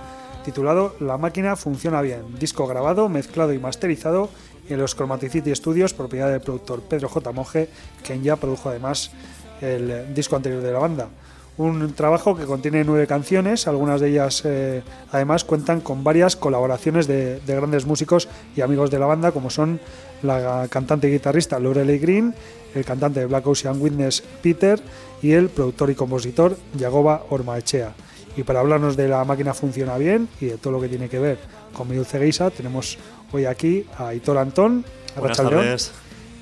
titulado 0.46 0.96
La 1.02 1.18
máquina 1.18 1.58
funciona 1.58 2.02
bien, 2.02 2.40
disco 2.40 2.66
grabado, 2.66 3.10
mezclado 3.10 3.52
y 3.52 3.60
masterizado 3.60 4.30
en 4.70 4.78
los 4.78 4.96
Chromaticity 4.96 5.54
Studios, 5.54 5.94
propiedad 5.94 6.32
del 6.32 6.40
productor 6.40 6.80
Pedro 6.80 7.10
J. 7.10 7.30
Monge, 7.34 7.68
quien 8.06 8.24
ya 8.24 8.38
produjo 8.38 8.70
además 8.70 9.12
el 9.60 10.14
disco 10.14 10.38
anterior 10.38 10.64
de 10.64 10.72
la 10.72 10.80
banda. 10.80 11.10
Un 11.58 11.94
trabajo 11.94 12.34
que 12.34 12.46
contiene 12.46 12.86
nueve 12.86 13.08
canciones, 13.08 13.68
algunas 13.68 14.00
de 14.00 14.12
ellas 14.12 14.44
eh, 14.46 14.82
además 15.12 15.44
cuentan 15.44 15.82
con 15.82 16.06
varias 16.06 16.38
colaboraciones 16.38 17.06
de, 17.06 17.42
grandes 17.46 17.86
músicos 17.86 18.30
y 18.56 18.62
amigos 18.62 18.92
de 18.92 19.00
la 19.00 19.08
banda, 19.08 19.34
como 19.34 19.50
son 19.50 19.82
la 20.24 20.68
cantante 20.70 21.08
y 21.08 21.12
guitarrista 21.12 21.60
Lorelei 21.60 22.00
Green, 22.00 22.34
el 22.74 22.86
cantante 22.86 23.20
de 23.20 23.26
Black 23.26 23.46
Ocean 23.48 23.82
Witness 23.82 24.24
Peter 24.42 24.82
y 25.22 25.32
el 25.32 25.50
productor 25.50 25.90
y 25.90 25.96
compositor 25.96 26.58
Yagoba 26.78 27.26
Ormaechea. 27.30 27.94
Y 28.38 28.44
para 28.44 28.62
hablarnos 28.62 28.96
de 28.96 29.08
la 29.08 29.24
máquina 29.26 29.54
funciona 29.54 29.98
bien 29.98 30.30
y 30.40 30.46
de 30.48 30.58
todo 30.58 30.74
lo 30.74 30.82
que 30.82 30.88
tiene 30.88 31.10
que 31.10 31.20
ver 31.20 31.38
con 31.74 31.88
mi 31.90 31.96
dulce 31.96 32.20
geisa, 32.20 32.50
tenemos 32.50 32.98
hoy 33.32 33.46
aquí 33.46 33.86
a 33.98 34.14
Hitor 34.14 34.38
Antón, 34.38 34.86
Arrachaldeón, 35.16 35.78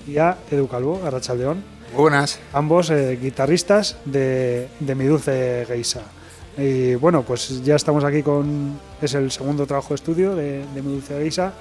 y 0.07 0.17
a 0.17 0.37
Edu 0.51 0.67
Calvo, 0.67 1.01
Arrachaldeón. 1.05 1.63
Buenas. 1.95 2.39
Ambos 2.53 2.91
eh, 2.91 3.17
guitarristas 3.21 3.97
de, 4.05 4.67
de 4.79 4.95
Mi 4.95 5.05
Dulce 5.05 5.65
Geisa. 5.67 6.01
Y 6.57 6.95
bueno, 6.95 7.23
pues 7.23 7.63
ya 7.63 7.75
estamos 7.75 8.03
aquí 8.03 8.21
con. 8.21 8.79
Es 9.01 9.13
el 9.13 9.31
segundo 9.31 9.65
trabajo 9.65 9.89
de 9.89 9.95
estudio 9.95 10.35
de, 10.35 10.65
de 10.73 10.81
Mi 10.81 10.93
Dulce 10.93 11.17
Geisa. 11.17 11.53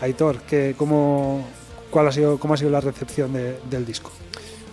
Aitor, 0.00 0.40
¿qué, 0.42 0.74
cómo, 0.76 1.46
cuál 1.90 2.08
ha 2.08 2.12
sido, 2.12 2.38
¿cómo 2.38 2.54
ha 2.54 2.56
sido 2.56 2.70
la 2.70 2.80
recepción 2.80 3.32
de, 3.32 3.58
del 3.68 3.84
disco? 3.84 4.10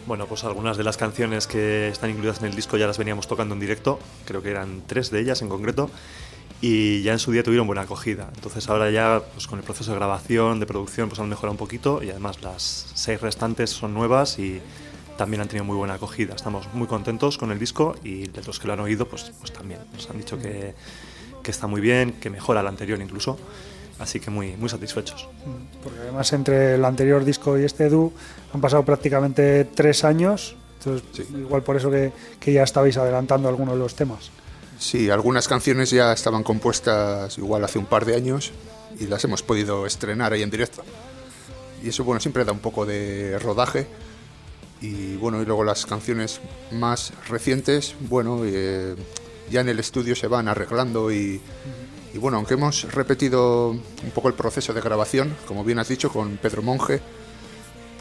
Bueno, 0.06 0.28
pues 0.28 0.44
algunas 0.44 0.78
de 0.78 0.84
las 0.84 0.98
canciones 0.98 1.48
que 1.48 1.88
están 1.88 2.12
incluidas 2.12 2.40
en 2.40 2.46
el 2.46 2.56
disco 2.56 2.78
ya 2.78 2.86
las 2.86 2.98
veníamos 2.98 3.28
tocando 3.28 3.56
en 3.56 3.60
directo, 3.60 4.00
creo 4.26 4.44
que 4.44 4.52
eran 4.52 4.84
tres 4.86 5.10
de 5.10 5.20
ellas 5.20 5.42
en 5.42 5.50
concreto, 5.50 5.90
y 6.62 7.02
ya 7.02 7.14
en 7.14 7.20
su 7.20 7.32
día 7.32 7.44
tuvieron 7.44 7.66
buena 7.68 7.84
acogida. 7.84 8.30
Entonces 8.36 8.70
ahora 8.70 8.92
ya 8.92 9.22
pues 9.34 9.48
con 9.48 9.60
el 9.60 9.66
proceso 9.66 9.92
de 9.92 9.98
grabación, 9.98 10.60
de 10.60 10.66
producción, 10.66 11.10
pues 11.10 11.20
han 11.20 11.30
mejorado 11.30 11.52
un 11.52 11.58
poquito 11.58 12.04
y 12.04 12.10
además 12.12 12.42
las 12.42 12.92
seis 12.94 13.20
restantes 13.20 13.72
son 13.72 13.94
nuevas 13.94 14.38
y 14.40 14.62
también 15.18 15.42
han 15.42 15.48
tenido 15.48 15.66
muy 15.66 15.76
buena 15.76 15.96
acogida. 15.96 16.36
Estamos 16.36 16.72
muy 16.74 16.88
contentos 16.88 17.38
con 17.38 17.52
el 17.52 17.60
disco 17.60 17.96
y 18.04 18.28
de 18.28 18.44
los 18.44 18.60
que 18.60 18.68
lo 18.68 18.74
han 18.74 18.80
oído, 18.80 19.08
pues, 19.08 19.32
pues 19.40 19.52
también 19.52 19.80
nos 19.94 20.10
han 20.10 20.18
dicho 20.18 20.38
que, 20.38 20.76
que 21.42 21.52
está 21.52 21.68
muy 21.68 21.82
bien, 21.82 22.14
que 22.14 22.30
mejora 22.30 22.62
el 22.62 22.68
anterior 22.68 23.02
incluso. 23.02 23.38
Así 24.00 24.20
que 24.20 24.30
muy, 24.30 24.56
muy 24.58 24.70
satisfechos. 24.70 25.28
Porque 25.84 26.00
además 26.00 26.32
entre 26.34 26.76
el 26.76 26.84
anterior 26.84 27.24
disco 27.24 27.58
y 27.58 27.64
este 27.64 27.86
Edu 27.86 28.12
han 28.54 28.60
pasado 28.60 28.84
prácticamente 28.84 29.66
tres 29.66 30.04
años, 30.04 30.56
entonces 30.80 31.08
sí. 31.14 31.26
igual 31.38 31.64
por 31.64 31.78
eso 31.78 31.90
que, 31.90 32.12
que, 32.40 32.52
ya 32.52 32.64
estabais 32.64 32.98
adelantando 32.98 33.48
algunos 33.48 33.76
de 33.76 33.80
los 33.80 33.96
temas. 33.96 34.32
Sí, 34.78 35.10
algunas 35.10 35.48
canciones 35.48 35.92
ya 35.92 36.12
estaban 36.12 36.44
compuestas 36.44 37.38
igual 37.38 37.64
hace 37.64 37.80
un 37.80 37.86
par 37.86 38.04
de 38.06 38.16
años 38.16 38.52
y 39.00 39.08
las 39.08 39.24
hemos 39.24 39.44
podido 39.44 39.86
estrenar 39.86 40.34
ahí 40.34 40.44
en 40.44 40.50
directo. 40.50 40.84
Y 41.82 41.90
eso 41.90 42.04
bueno, 42.04 42.20
siempre 42.20 42.44
da 42.44 42.52
un 42.52 42.60
poco 42.60 42.86
de 42.86 43.40
rodaje. 43.40 43.88
Y 44.82 45.16
bueno, 45.16 45.42
y 45.42 45.46
luego 45.46 45.64
las 45.64 45.86
canciones 45.86 46.42
más 46.72 47.14
recientes, 47.30 47.96
bueno, 48.02 48.42
eh, 48.44 48.96
ya 49.50 49.62
en 49.62 49.70
el 49.70 49.80
estudio 49.80 50.16
se 50.16 50.28
van 50.28 50.50
arreglando 50.50 51.12
y... 51.12 51.38
Uh 51.38 51.40
-huh 51.40 51.85
y 52.16 52.18
bueno, 52.18 52.38
aunque 52.38 52.54
hemos 52.54 52.84
repetido 52.94 53.72
un 53.72 54.12
poco 54.14 54.30
el 54.30 54.36
proceso 54.36 54.74
de 54.74 54.80
grabación, 54.80 55.36
como 55.46 55.66
bien 55.66 55.80
has 55.80 55.90
dicho, 55.90 56.10
con 56.10 56.38
Pedro 56.38 56.62
Monge, 56.62 57.02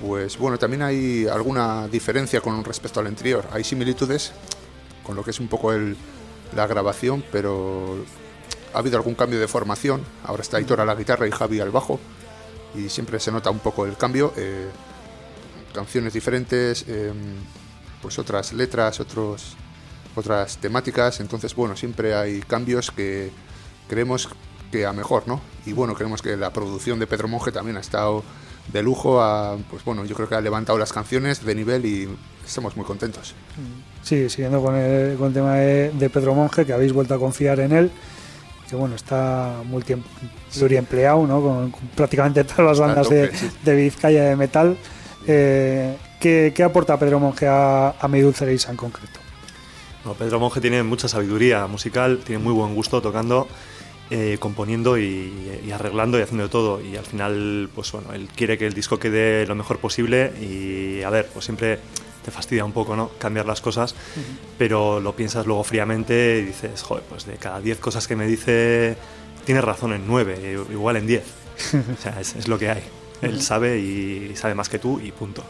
pues 0.01 0.39
bueno, 0.39 0.57
también 0.57 0.83
hay 0.83 1.27
alguna 1.27 1.89
diferencia 1.89 2.41
con 2.41 2.63
respecto 2.63 3.01
al 3.01 3.09
anterior. 3.09 3.45
Hay 3.51 3.65
similitudes 3.65 4.31
con 5.03 5.17
lo 5.17 5.25
que 5.25 5.33
es 5.33 5.41
un 5.41 5.49
poco 5.49 5.73
el, 5.73 5.97
la 6.55 6.69
grabación, 6.69 7.25
pero 7.33 8.05
ha 8.73 8.79
habido 8.79 8.99
algún 8.99 9.17
cambio 9.17 9.41
de 9.41 9.49
formación. 9.49 10.05
Ahora 10.23 10.43
está 10.43 10.61
Hitor 10.61 10.81
a 10.81 10.85
la 10.85 10.95
guitarra 10.95 11.27
y 11.27 11.33
Javi 11.33 11.59
al 11.59 11.73
bajo, 11.73 11.99
y 12.77 12.91
siempre 12.91 13.19
se 13.19 13.33
nota 13.33 13.51
un 13.51 13.59
poco 13.59 13.85
el 13.85 13.97
cambio. 13.97 14.33
Eh, 14.37 14.69
canciones 15.73 16.13
diferentes, 16.13 16.85
eh, 16.87 17.13
pues 18.01 18.17
otras 18.21 18.53
letras, 18.53 19.01
otros, 19.01 19.57
otras 20.15 20.59
temáticas. 20.59 21.19
Entonces, 21.19 21.53
bueno, 21.57 21.75
siempre 21.75 22.15
hay 22.15 22.43
cambios 22.43 22.93
que 22.93 23.33
creemos 23.89 24.29
que 24.71 24.87
a 24.87 24.93
mejor, 24.93 25.27
¿no? 25.27 25.41
Y 25.67 25.73
bueno, 25.73 25.95
creemos 25.95 26.21
que 26.21 26.37
la 26.37 26.53
producción 26.53 26.99
de 26.99 27.07
Pedro 27.07 27.29
Monge 27.29 27.53
también 27.53 27.77
ha 27.77 27.81
estado 27.81 28.25
de 28.73 28.83
lujo, 28.83 29.23
a, 29.23 29.57
pues 29.71 29.85
bueno, 29.85 30.05
yo 30.05 30.15
creo 30.15 30.29
que 30.29 30.35
ha 30.35 30.41
levantado 30.41 30.79
las 30.79 30.93
canciones 30.93 31.45
de 31.45 31.55
nivel 31.55 31.85
y 31.85 32.09
estamos 32.45 32.77
muy 32.77 32.85
contentos. 32.85 33.35
Sí, 34.03 34.29
siguiendo 34.29 34.63
con 34.63 34.75
el, 34.75 35.17
con 35.17 35.29
el 35.29 35.35
tema 35.35 35.55
de, 35.57 35.91
de, 35.91 36.11
Pedro 36.11 36.35
Monge, 36.35 36.65
que 36.65 36.73
habéis 36.73 36.93
vuelto 36.93 37.15
a 37.15 37.19
confiar 37.19 37.61
en 37.61 37.73
él, 37.73 37.91
que 38.69 38.77
bueno, 38.77 38.95
está 38.97 39.61
multi, 39.65 39.95
pluriempleado, 40.57 41.27
¿no? 41.27 41.41
Con, 41.41 41.71
con, 41.71 41.89
prácticamente 41.95 42.45
todas 42.45 42.67
las 42.67 42.79
bandas 42.79 43.05
tope, 43.05 43.15
de, 43.17 43.37
sí. 43.37 43.51
de, 43.63 43.77
Vizcaya 43.77 44.25
de 44.25 44.37
metal. 44.37 44.77
Eh, 45.27 45.97
¿qué, 46.21 46.53
¿qué, 46.55 46.63
aporta 46.63 46.99
Pedro 46.99 47.21
Monge 47.21 47.47
a, 47.47 47.91
a 47.91 48.09
Mi 48.09 48.21
Dulce 48.21 48.45
Geisa 48.47 48.71
en 48.71 48.77
concreto? 48.77 49.21
No, 50.05 50.13
Pedro 50.15 50.39
Monge 50.39 50.61
tiene 50.61 50.83
mucha 50.83 51.09
sabiduría 51.09 51.67
musical, 51.67 52.21
tiene 52.25 52.43
muy 52.43 52.53
buen 52.53 52.75
gusto 52.75 53.01
tocando 53.01 53.49
eh, 54.11 54.37
componiendo 54.39 54.99
y, 54.99 55.33
y, 55.67 55.71
arreglando 55.73 56.19
y 56.19 56.23
haciendo 56.23 56.51
todo. 56.51 56.81
Y 56.83 56.97
al 56.97 57.07
final, 57.07 57.69
pues 57.75 57.91
bueno, 57.93 58.13
él 58.13 58.29
quiere 58.35 58.59
que 58.59 58.67
el 58.67 58.75
disco 58.75 58.99
quede 58.99 59.47
lo 59.47 59.55
mejor 59.55 59.79
posible 59.79 60.33
y 60.41 61.03
a 61.03 61.11
ver, 61.11 61.29
pues 61.33 61.47
siempre 61.47 61.79
te 62.25 62.31
fastidia 62.31 62.65
un 62.65 62.73
poco, 62.73 62.97
¿no? 62.97 63.11
Cambiar 63.19 63.47
las 63.47 63.61
cosas, 63.61 63.93
uh 63.93 63.95
-huh. 63.95 64.23
pero 64.59 65.01
lo 65.01 65.15
piensas 65.15 65.47
luego 65.47 65.63
fríamente 65.63 66.39
y 66.39 66.47
dices, 66.47 66.83
joder, 66.83 67.05
pues 67.09 67.27
de 67.27 67.35
cada 67.37 67.61
10 67.61 67.79
cosas 67.79 68.09
que 68.09 68.17
me 68.17 68.27
dice, 68.27 68.97
tiene 69.45 69.61
razón 69.61 69.93
en 69.93 70.07
9, 70.07 70.67
igual 70.71 70.97
en 70.97 71.07
10. 71.07 71.25
o 71.99 72.03
sea, 72.03 72.21
es, 72.21 72.35
es, 72.35 72.49
lo 72.49 72.59
que 72.59 72.71
hay. 72.71 72.83
Él 73.23 73.41
sabe 73.41 73.79
y 73.79 74.35
sabe 74.37 74.55
más 74.55 74.69
que 74.69 74.79
tú 74.79 75.01
y 75.01 75.13
punto. 75.13 75.45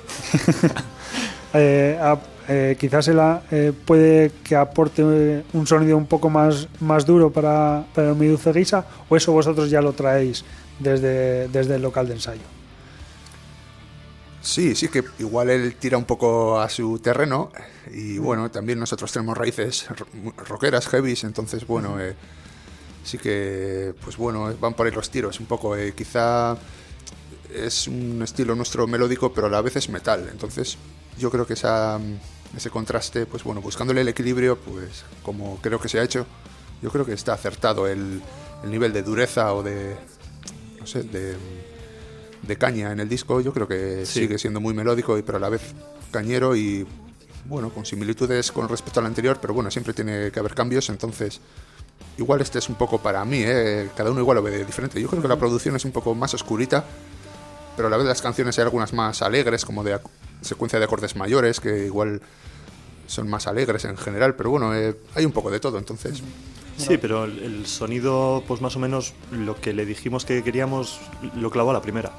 eh, 1.55 1.99
a, 2.01 2.19
eh, 2.49 2.77
quizás 2.79 3.09
él 3.09 3.19
eh, 3.51 3.73
puede 3.85 4.33
que 4.43 4.57
aporte 4.57 5.03
un 5.53 5.67
sonido 5.67 5.97
un 5.97 6.07
poco 6.07 6.31
más, 6.31 6.69
más 6.81 7.07
duro 7.07 7.31
para, 7.31 7.87
para 7.95 8.11
el 8.11 8.17
Medusa 8.17 8.53
Guisa 8.53 8.87
o 9.09 9.17
eso 9.17 9.33
vosotros 9.33 9.71
ya 9.71 9.81
lo 9.81 9.93
traéis 9.93 10.45
desde, 10.79 11.49
desde 11.49 11.77
el 11.77 11.83
local 11.83 12.09
de 12.09 12.15
ensayo. 12.15 12.43
Sí, 14.45 14.75
sí 14.75 14.89
que 14.89 15.03
igual 15.21 15.49
él 15.49 15.75
tira 15.77 15.97
un 15.97 16.05
poco 16.05 16.61
a 16.61 16.69
su 16.69 16.99
terreno 16.99 17.51
y 17.91 18.19
bueno, 18.19 18.51
también 18.51 18.79
nosotros 18.79 19.11
tenemos 19.11 19.39
raíces 19.39 19.87
rockeras, 20.47 20.87
heavies, 20.87 21.25
entonces 21.25 21.67
bueno, 21.67 21.99
eh, 21.99 22.15
sí 23.05 23.17
que 23.17 23.95
pues 24.05 24.19
bueno, 24.19 24.55
van 24.61 24.75
por 24.75 24.87
ahí 24.87 24.93
los 24.93 25.09
tiros 25.09 25.41
un 25.41 25.47
poco, 25.47 25.75
eh, 25.77 25.95
quizá 25.97 26.59
es 27.55 27.89
un 27.89 28.21
estilo 28.23 28.55
nuestro 28.55 28.87
melódico 28.87 29.33
pero 29.33 29.47
a 29.47 29.51
la 29.51 29.63
vez 29.63 29.77
es 29.77 29.89
metal, 29.89 30.29
entonces 30.31 30.77
yo 31.19 31.31
creo 31.31 31.47
que 31.47 31.55
esa, 31.55 31.99
ese 32.57 32.71
contraste, 32.71 33.27
pues 33.27 33.45
bueno, 33.45 33.61
buscándole 33.61 34.01
el 34.01 34.09
equilibrio, 34.09 34.59
pues 34.59 35.05
como 35.23 35.59
creo 35.61 35.81
que 35.81 35.89
se 35.89 35.99
ha 35.99 36.03
hecho, 36.03 36.27
yo 36.83 36.91
creo 36.91 37.05
que 37.05 37.13
está 37.13 37.33
acertado 37.33 37.87
el, 37.87 38.23
el 38.63 38.71
nivel 38.71 38.93
de 38.93 39.03
dureza 39.03 39.55
o 39.55 39.63
de, 39.63 39.97
no 40.79 40.87
sé, 40.87 41.03
de, 41.03 41.37
de, 42.43 42.59
caña 42.59 42.93
en 42.93 43.01
el 43.01 43.09
disco, 43.09 43.41
yo 43.41 43.53
creo 43.53 43.69
que 43.69 44.05
sí. 44.07 44.21
sigue 44.21 44.39
siendo 44.39 44.61
muy 44.61 44.75
melódico, 44.75 45.17
y 45.19 45.23
pero 45.23 45.39
a 45.39 45.41
la 45.41 45.49
vez 45.49 45.63
cañero 46.11 46.55
y, 46.57 46.87
bueno, 47.47 47.71
con 47.71 47.85
similitudes 47.85 48.53
con 48.53 48.69
respecto 48.69 49.01
al 49.01 49.07
anterior, 49.07 49.39
pero 49.41 49.55
bueno, 49.55 49.71
siempre 49.71 49.95
tiene 49.95 50.31
que 50.31 50.41
haber 50.41 50.55
cambios, 50.55 50.89
entonces 50.89 51.41
igual 52.19 52.41
este 52.41 52.59
es 52.59 52.69
un 52.69 52.77
poco 52.77 52.99
para 52.99 53.25
mí, 53.25 53.39
¿eh? 53.41 53.91
cada 53.97 54.11
uno 54.11 54.21
igual 54.21 54.37
lo 54.37 54.43
ve 54.43 54.65
diferente. 54.65 55.01
Yo 55.01 55.09
creo 55.09 55.23
que 55.23 55.29
la 55.29 55.39
producción 55.39 55.77
es 55.77 55.85
un 55.85 55.93
poco 55.93 56.15
más 56.15 56.35
oscurita, 56.35 56.85
pero 57.77 57.89
a 57.89 57.91
la 57.91 57.97
vez 57.97 58.07
las 58.07 58.23
canciones 58.23 58.59
hay 58.59 58.65
algunas 58.65 58.93
más 58.93 59.23
alegres, 59.23 59.65
como 59.65 59.83
de 59.85 59.99
secuencia 60.41 60.79
de 60.79 60.85
acordes 60.85 61.17
mayores, 61.17 61.61
que 61.61 61.87
igual 61.87 62.21
son 63.07 63.29
más 63.29 63.47
alegres 63.47 63.85
en 63.85 63.97
general, 63.97 64.35
pero 64.35 64.51
bueno, 64.51 64.75
eh, 64.75 64.97
hay 65.15 65.25
un 65.25 65.33
poco 65.33 65.51
de 65.51 65.61
todo, 65.61 65.79
entonces 65.79 66.23
Sí, 66.77 66.99
pero 66.99 67.25
el, 67.25 67.67
sonido, 67.67 68.43
pues 68.47 68.61
más 68.61 68.75
o 68.77 68.79
menos 68.79 69.15
lo 69.31 69.61
que 69.61 69.73
le 69.73 69.87
dijimos 69.87 70.25
que 70.25 70.43
queríamos, 70.43 70.99
lo 71.37 71.51
clavó 71.51 71.71
a 71.71 71.73
la 71.73 71.83
primera. 71.83 72.13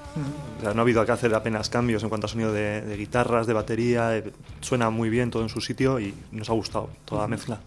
no 0.64 0.70
ha 0.70 0.82
habido 0.82 1.06
que 1.06 1.12
hacer 1.12 1.34
apenas 1.36 1.70
cambios 1.70 2.04
en 2.04 2.10
cuanto 2.10 2.28
a 2.28 2.30
sonido 2.30 2.54
de, 2.54 2.96
guitarras, 2.98 3.48
de 3.48 3.54
batería. 3.54 4.18
Eh, 4.18 4.32
suena 4.62 4.90
muy 4.90 5.10
bien 5.10 5.30
todo 5.30 5.44
en 5.44 5.50
su 5.50 5.62
sitio 5.62 6.00
y 6.00 6.14
nos 6.32 6.50
ha 6.50 6.54
gustado 6.54 6.90
toda 7.04 7.24
la 7.24 7.28
mezcla. 7.28 7.60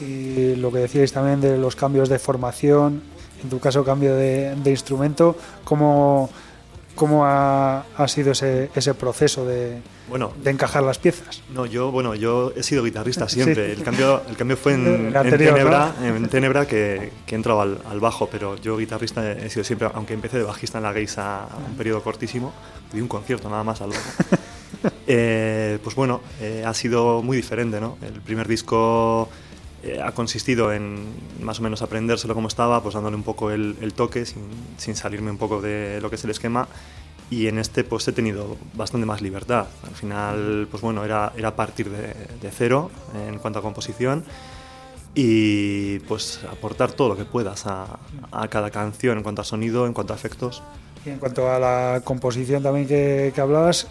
Y 0.00 0.54
lo 0.56 0.72
que 0.72 0.78
decíais 0.78 1.12
también 1.12 1.40
de 1.40 1.58
los 1.58 1.76
cambios 1.76 2.08
de 2.08 2.18
formación, 2.18 3.02
en 3.42 3.50
tu 3.50 3.58
caso 3.58 3.84
cambio 3.84 4.14
de, 4.14 4.54
de 4.54 4.70
instrumento, 4.70 5.36
¿cómo, 5.64 6.30
cómo 6.94 7.26
ha, 7.26 7.84
ha 7.96 8.08
sido 8.08 8.32
ese, 8.32 8.70
ese 8.74 8.94
proceso 8.94 9.44
de, 9.44 9.80
bueno, 10.08 10.32
de 10.42 10.50
encajar 10.50 10.82
las 10.82 10.98
piezas. 10.98 11.42
No, 11.52 11.66
yo, 11.66 11.90
bueno, 11.90 12.14
yo 12.14 12.52
he 12.56 12.62
sido 12.62 12.84
guitarrista 12.84 13.28
siempre. 13.28 13.72
El, 13.72 13.82
cambio, 13.82 14.22
el 14.28 14.36
cambio 14.36 14.56
fue 14.56 14.74
en, 14.74 15.12
Tenebra, 15.12 15.94
en 16.02 16.28
Tenebra 16.28 16.66
que, 16.66 17.12
que 17.26 17.34
he 17.34 17.36
entrado 17.36 17.60
al, 17.60 17.78
al, 17.90 18.00
bajo, 18.00 18.28
pero 18.28 18.56
yo 18.56 18.76
guitarrista 18.76 19.32
he 19.32 19.48
sido 19.48 19.64
siempre, 19.64 19.88
aunque 19.94 20.14
empecé 20.14 20.38
de 20.38 20.44
bajista 20.44 20.78
en 20.78 20.84
la 20.84 20.92
Geisa 20.92 21.48
un 21.68 21.76
periodo 21.76 22.02
cortísimo, 22.02 22.52
di 22.92 23.00
un 23.00 23.08
concierto 23.08 23.48
nada 23.48 23.64
más 23.64 23.80
al 23.80 23.90
bajo. 23.90 24.44
Eh, 25.06 25.78
pues 25.82 25.96
bueno, 25.96 26.20
eh, 26.40 26.62
ha 26.66 26.74
sido 26.74 27.22
muy 27.22 27.38
diferente, 27.38 27.80
¿no? 27.80 27.96
El 28.02 28.20
primer 28.20 28.46
disco 28.46 29.30
eh, 29.84 30.00
ha 30.02 30.12
consistido 30.12 30.72
en 30.72 31.04
más 31.42 31.60
o 31.60 31.62
menos 31.62 31.82
aprendérselo 31.82 32.34
como 32.34 32.48
estaba, 32.48 32.82
pues 32.82 32.94
dándole 32.94 33.16
un 33.16 33.22
poco 33.22 33.50
el, 33.50 33.76
el 33.80 33.92
toque, 33.94 34.24
sin, 34.26 34.42
sin 34.76 34.96
salirme 34.96 35.30
un 35.30 35.38
poco 35.38 35.60
de 35.60 36.00
lo 36.00 36.08
que 36.08 36.16
es 36.16 36.24
el 36.24 36.30
esquema 36.30 36.68
y 37.30 37.48
en 37.48 37.58
este 37.58 37.84
pues 37.84 38.06
he 38.08 38.12
tenido 38.12 38.56
bastante 38.74 39.06
más 39.06 39.22
libertad. 39.22 39.66
Al 39.86 39.94
final, 39.94 40.68
pues 40.70 40.82
bueno, 40.82 41.04
era, 41.04 41.32
era 41.36 41.56
partir 41.56 41.90
de, 41.90 42.14
de 42.40 42.50
cero 42.50 42.90
en 43.14 43.38
cuanto 43.38 43.58
a 43.58 43.62
composición 43.62 44.24
y 45.14 46.00
pues 46.00 46.40
aportar 46.50 46.92
todo 46.92 47.10
lo 47.10 47.16
que 47.16 47.24
puedas 47.24 47.66
a, 47.66 47.98
a, 48.32 48.48
cada 48.48 48.70
canción 48.70 49.16
en 49.18 49.22
cuanto 49.22 49.42
a 49.42 49.44
sonido, 49.44 49.86
en 49.86 49.92
cuanto 49.92 50.12
a 50.12 50.16
efectos. 50.16 50.62
Y 51.06 51.10
en 51.10 51.18
cuanto 51.18 51.50
a 51.50 51.58
la 51.58 52.00
composición 52.02 52.62
también 52.62 52.86
que, 52.88 53.32
que 53.34 53.40
hablabas, 53.40 53.86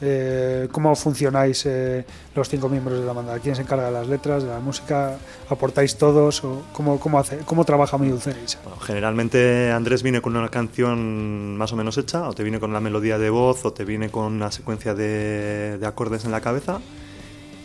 eh, 0.00 0.68
cómo 0.70 0.94
funcionáis 0.94 1.66
eh, 1.66 2.04
los 2.34 2.48
cinco 2.48 2.68
miembros 2.68 3.00
de 3.00 3.06
la 3.06 3.12
banda. 3.12 3.38
¿Quién 3.38 3.56
se 3.56 3.62
encarga 3.62 3.86
de 3.86 3.92
las 3.92 4.06
letras, 4.06 4.42
de 4.42 4.48
la 4.48 4.60
música? 4.60 5.16
¿Aportáis 5.48 5.96
todos? 5.96 6.44
O 6.44 6.62
cómo, 6.72 7.00
cómo, 7.00 7.18
hace, 7.18 7.38
¿Cómo 7.38 7.64
trabaja 7.64 7.98
mi 7.98 8.08
Bueno, 8.08 8.80
generalmente 8.80 9.72
Andrés 9.72 10.02
viene 10.02 10.20
con 10.20 10.36
una 10.36 10.48
canción 10.48 11.56
más 11.56 11.72
o 11.72 11.76
menos 11.76 11.98
hecha, 11.98 12.28
o 12.28 12.32
te 12.32 12.42
viene 12.42 12.60
con 12.60 12.72
la 12.72 12.80
melodía 12.80 13.18
de 13.18 13.30
voz, 13.30 13.64
o 13.64 13.72
te 13.72 13.84
viene 13.84 14.10
con 14.10 14.34
una 14.34 14.52
secuencia 14.52 14.94
de, 14.94 15.78
de 15.78 15.86
acordes 15.86 16.24
en 16.24 16.30
la 16.30 16.40
cabeza 16.40 16.80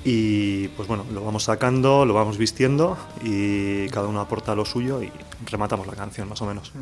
y 0.05 0.67
pues 0.69 0.87
bueno, 0.87 1.05
lo 1.13 1.23
vamos 1.23 1.45
sacando, 1.45 2.05
lo 2.05 2.13
vamos 2.13 2.37
vistiendo 2.37 2.97
y 3.23 3.87
cada 3.87 4.07
uno 4.07 4.19
aporta 4.19 4.53
lo 4.53 4.65
suyo 4.65 5.01
y 5.01 5.09
rematamos 5.49 5.87
la 5.87 5.93
canción 5.93 6.27
más 6.27 6.41
o 6.41 6.45
menos. 6.45 6.73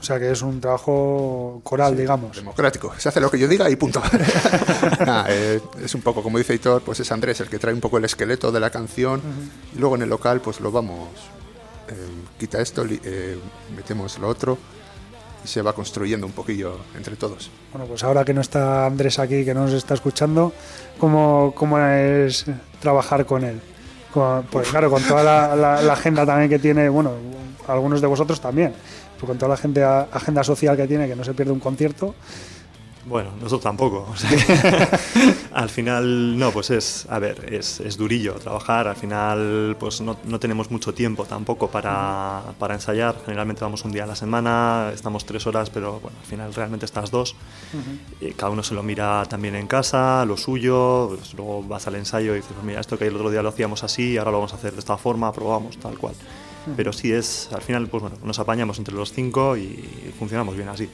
O 0.00 0.02
sea 0.02 0.18
que 0.18 0.30
es 0.30 0.42
un 0.42 0.60
trabajo 0.60 1.60
coral, 1.64 1.96
digamos. 1.96 2.36
Democrático, 2.36 2.94
se 2.96 3.08
hace 3.08 3.20
lo 3.20 3.30
que 3.30 3.38
yo 3.38 3.48
diga 3.48 3.68
y 3.70 3.76
punto. 3.76 4.02
Eh, 5.30 5.60
es 5.82 5.94
un 5.94 6.02
poco 6.02 6.22
como 6.22 6.38
dice 6.38 6.54
Hitor, 6.54 6.82
pues 6.82 7.00
es 7.00 7.10
Andrés 7.12 7.40
el 7.40 7.48
que 7.48 7.58
trae 7.58 7.74
un 7.74 7.80
poco 7.80 7.98
el 7.98 8.04
esqueleto 8.04 8.52
de 8.52 8.60
la 8.60 8.70
canción 8.70 9.20
y 9.74 9.78
luego 9.78 9.96
en 9.96 10.02
el 10.02 10.08
local 10.08 10.40
pues 10.40 10.60
lo 10.60 10.70
vamos, 10.70 11.08
eh, 11.88 11.94
quita 12.38 12.60
esto, 12.60 12.84
eh, 12.88 13.38
metemos 13.74 14.18
lo 14.18 14.28
otro 14.28 14.58
y 15.44 15.48
se 15.48 15.62
va 15.62 15.72
construyendo 15.72 16.26
un 16.26 16.32
poquillo 16.32 16.78
entre 16.96 17.16
todos. 17.16 17.50
Bueno, 17.72 17.86
pues 17.86 18.04
ahora 18.04 18.24
que 18.24 18.34
no 18.34 18.40
está 18.40 18.86
Andrés 18.86 19.18
aquí, 19.18 19.44
que 19.44 19.54
no 19.54 19.64
nos 19.64 19.72
está 19.72 19.94
escuchando, 19.94 20.52
¿cómo, 20.98 21.52
cómo 21.54 21.78
es 21.78 22.46
trabajar 22.80 23.26
con 23.26 23.44
él? 23.44 23.60
pues 24.50 24.68
claro, 24.68 24.90
con 24.90 25.02
toda 25.02 25.54
la, 25.54 25.92
agenda 25.92 26.26
también 26.26 26.48
que 26.48 26.58
tiene, 26.58 26.88
bueno, 26.88 27.12
algunos 27.68 28.00
de 28.00 28.06
vosotros 28.06 28.40
también, 28.40 28.72
con 29.24 29.38
toda 29.38 29.56
la 29.56 30.08
agenda 30.12 30.44
social 30.44 30.76
que 30.76 30.86
tiene, 30.86 31.06
que 31.06 31.14
no 31.14 31.22
se 31.22 31.34
pierde 31.34 31.52
un 31.52 31.60
concierto, 31.60 32.14
bueno, 33.08 33.30
nosotros 33.36 33.62
tampoco. 33.62 34.06
al 35.52 35.70
final, 35.70 36.38
no, 36.38 36.52
pues 36.52 36.70
es, 36.70 37.06
a 37.08 37.18
ver, 37.18 37.52
es, 37.52 37.80
es 37.80 37.96
durillo 37.96 38.34
trabajar. 38.34 38.86
Al 38.86 38.96
final, 38.96 39.76
pues 39.80 40.00
no, 40.00 40.18
no 40.24 40.38
tenemos 40.38 40.70
mucho 40.70 40.92
tiempo 40.92 41.24
tampoco 41.24 41.68
para, 41.70 42.42
para, 42.58 42.74
ensayar. 42.74 43.16
Generalmente 43.24 43.62
vamos 43.62 43.84
un 43.84 43.92
día 43.92 44.04
a 44.04 44.06
la 44.06 44.14
semana, 44.14 44.90
estamos 44.92 45.24
tres 45.24 45.46
horas, 45.46 45.70
pero 45.70 46.00
bueno, 46.00 46.18
al 46.20 46.26
final 46.26 46.54
realmente 46.54 46.84
estás 46.84 47.10
dos. 47.10 47.34
y 48.20 48.32
cada 48.32 48.52
uno 48.52 48.62
se 48.62 48.74
lo 48.74 48.82
mira 48.82 49.24
también 49.24 49.56
en 49.56 49.66
casa, 49.66 50.24
lo 50.26 50.36
suyo. 50.36 51.08
Pues 51.16 51.32
luego 51.34 51.62
vas 51.62 51.86
al 51.86 51.94
ensayo 51.94 52.32
y 52.32 52.36
dices, 52.36 52.52
pues 52.52 52.66
mira, 52.66 52.80
esto 52.80 52.98
que 52.98 53.06
el 53.06 53.16
otro 53.16 53.30
día 53.30 53.42
lo 53.42 53.48
hacíamos 53.48 53.84
así, 53.84 54.18
ahora 54.18 54.32
lo 54.32 54.38
vamos 54.38 54.52
a 54.52 54.56
hacer 54.56 54.74
de 54.74 54.80
esta 54.80 54.98
forma, 54.98 55.32
probamos, 55.32 55.78
tal 55.78 55.96
cual. 55.98 56.14
Pero 56.76 56.92
sí 56.92 57.10
es, 57.10 57.48
al 57.54 57.62
final, 57.62 57.88
pues 57.88 58.02
bueno, 58.02 58.16
nos 58.22 58.38
apañamos 58.38 58.78
entre 58.78 58.94
los 58.94 59.12
cinco 59.12 59.56
y 59.56 60.12
funcionamos 60.18 60.54
bien 60.54 60.68
así. 60.68 60.90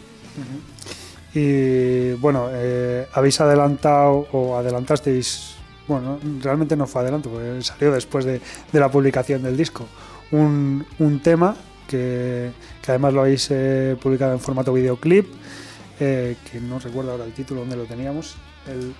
Y 1.34 2.12
bueno, 2.14 2.48
eh, 2.52 3.08
habéis 3.12 3.40
adelantado 3.40 4.28
o 4.30 4.56
adelantasteis, 4.56 5.56
bueno, 5.88 6.20
realmente 6.40 6.76
no 6.76 6.86
fue 6.86 7.02
adelanto, 7.02 7.28
porque 7.28 7.60
salió 7.60 7.92
después 7.92 8.24
de, 8.24 8.40
de 8.72 8.80
la 8.80 8.88
publicación 8.88 9.42
del 9.42 9.56
disco, 9.56 9.84
un, 10.30 10.86
un 11.00 11.20
tema 11.20 11.56
que, 11.88 12.52
que, 12.80 12.90
además 12.92 13.14
lo 13.14 13.22
habéis 13.22 13.48
eh, 13.50 13.96
publicado 14.00 14.32
en 14.32 14.38
formato 14.38 14.72
videoclip, 14.72 15.26
eh, 15.98 16.36
que 16.50 16.60
no 16.60 16.78
recuerdo 16.78 17.10
ahora 17.10 17.24
el 17.24 17.32
título 17.32 17.60
donde 17.60 17.76
lo 17.76 17.84
teníamos, 17.84 18.36
el, 18.68 18.94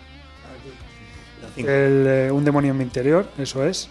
el 1.64 2.33
Un 2.33 2.44
demonio 2.44 2.73
en 2.73 2.79
mi 2.79 2.85
interior, 2.85 3.29
eso 3.38 3.64
es. 3.64 3.88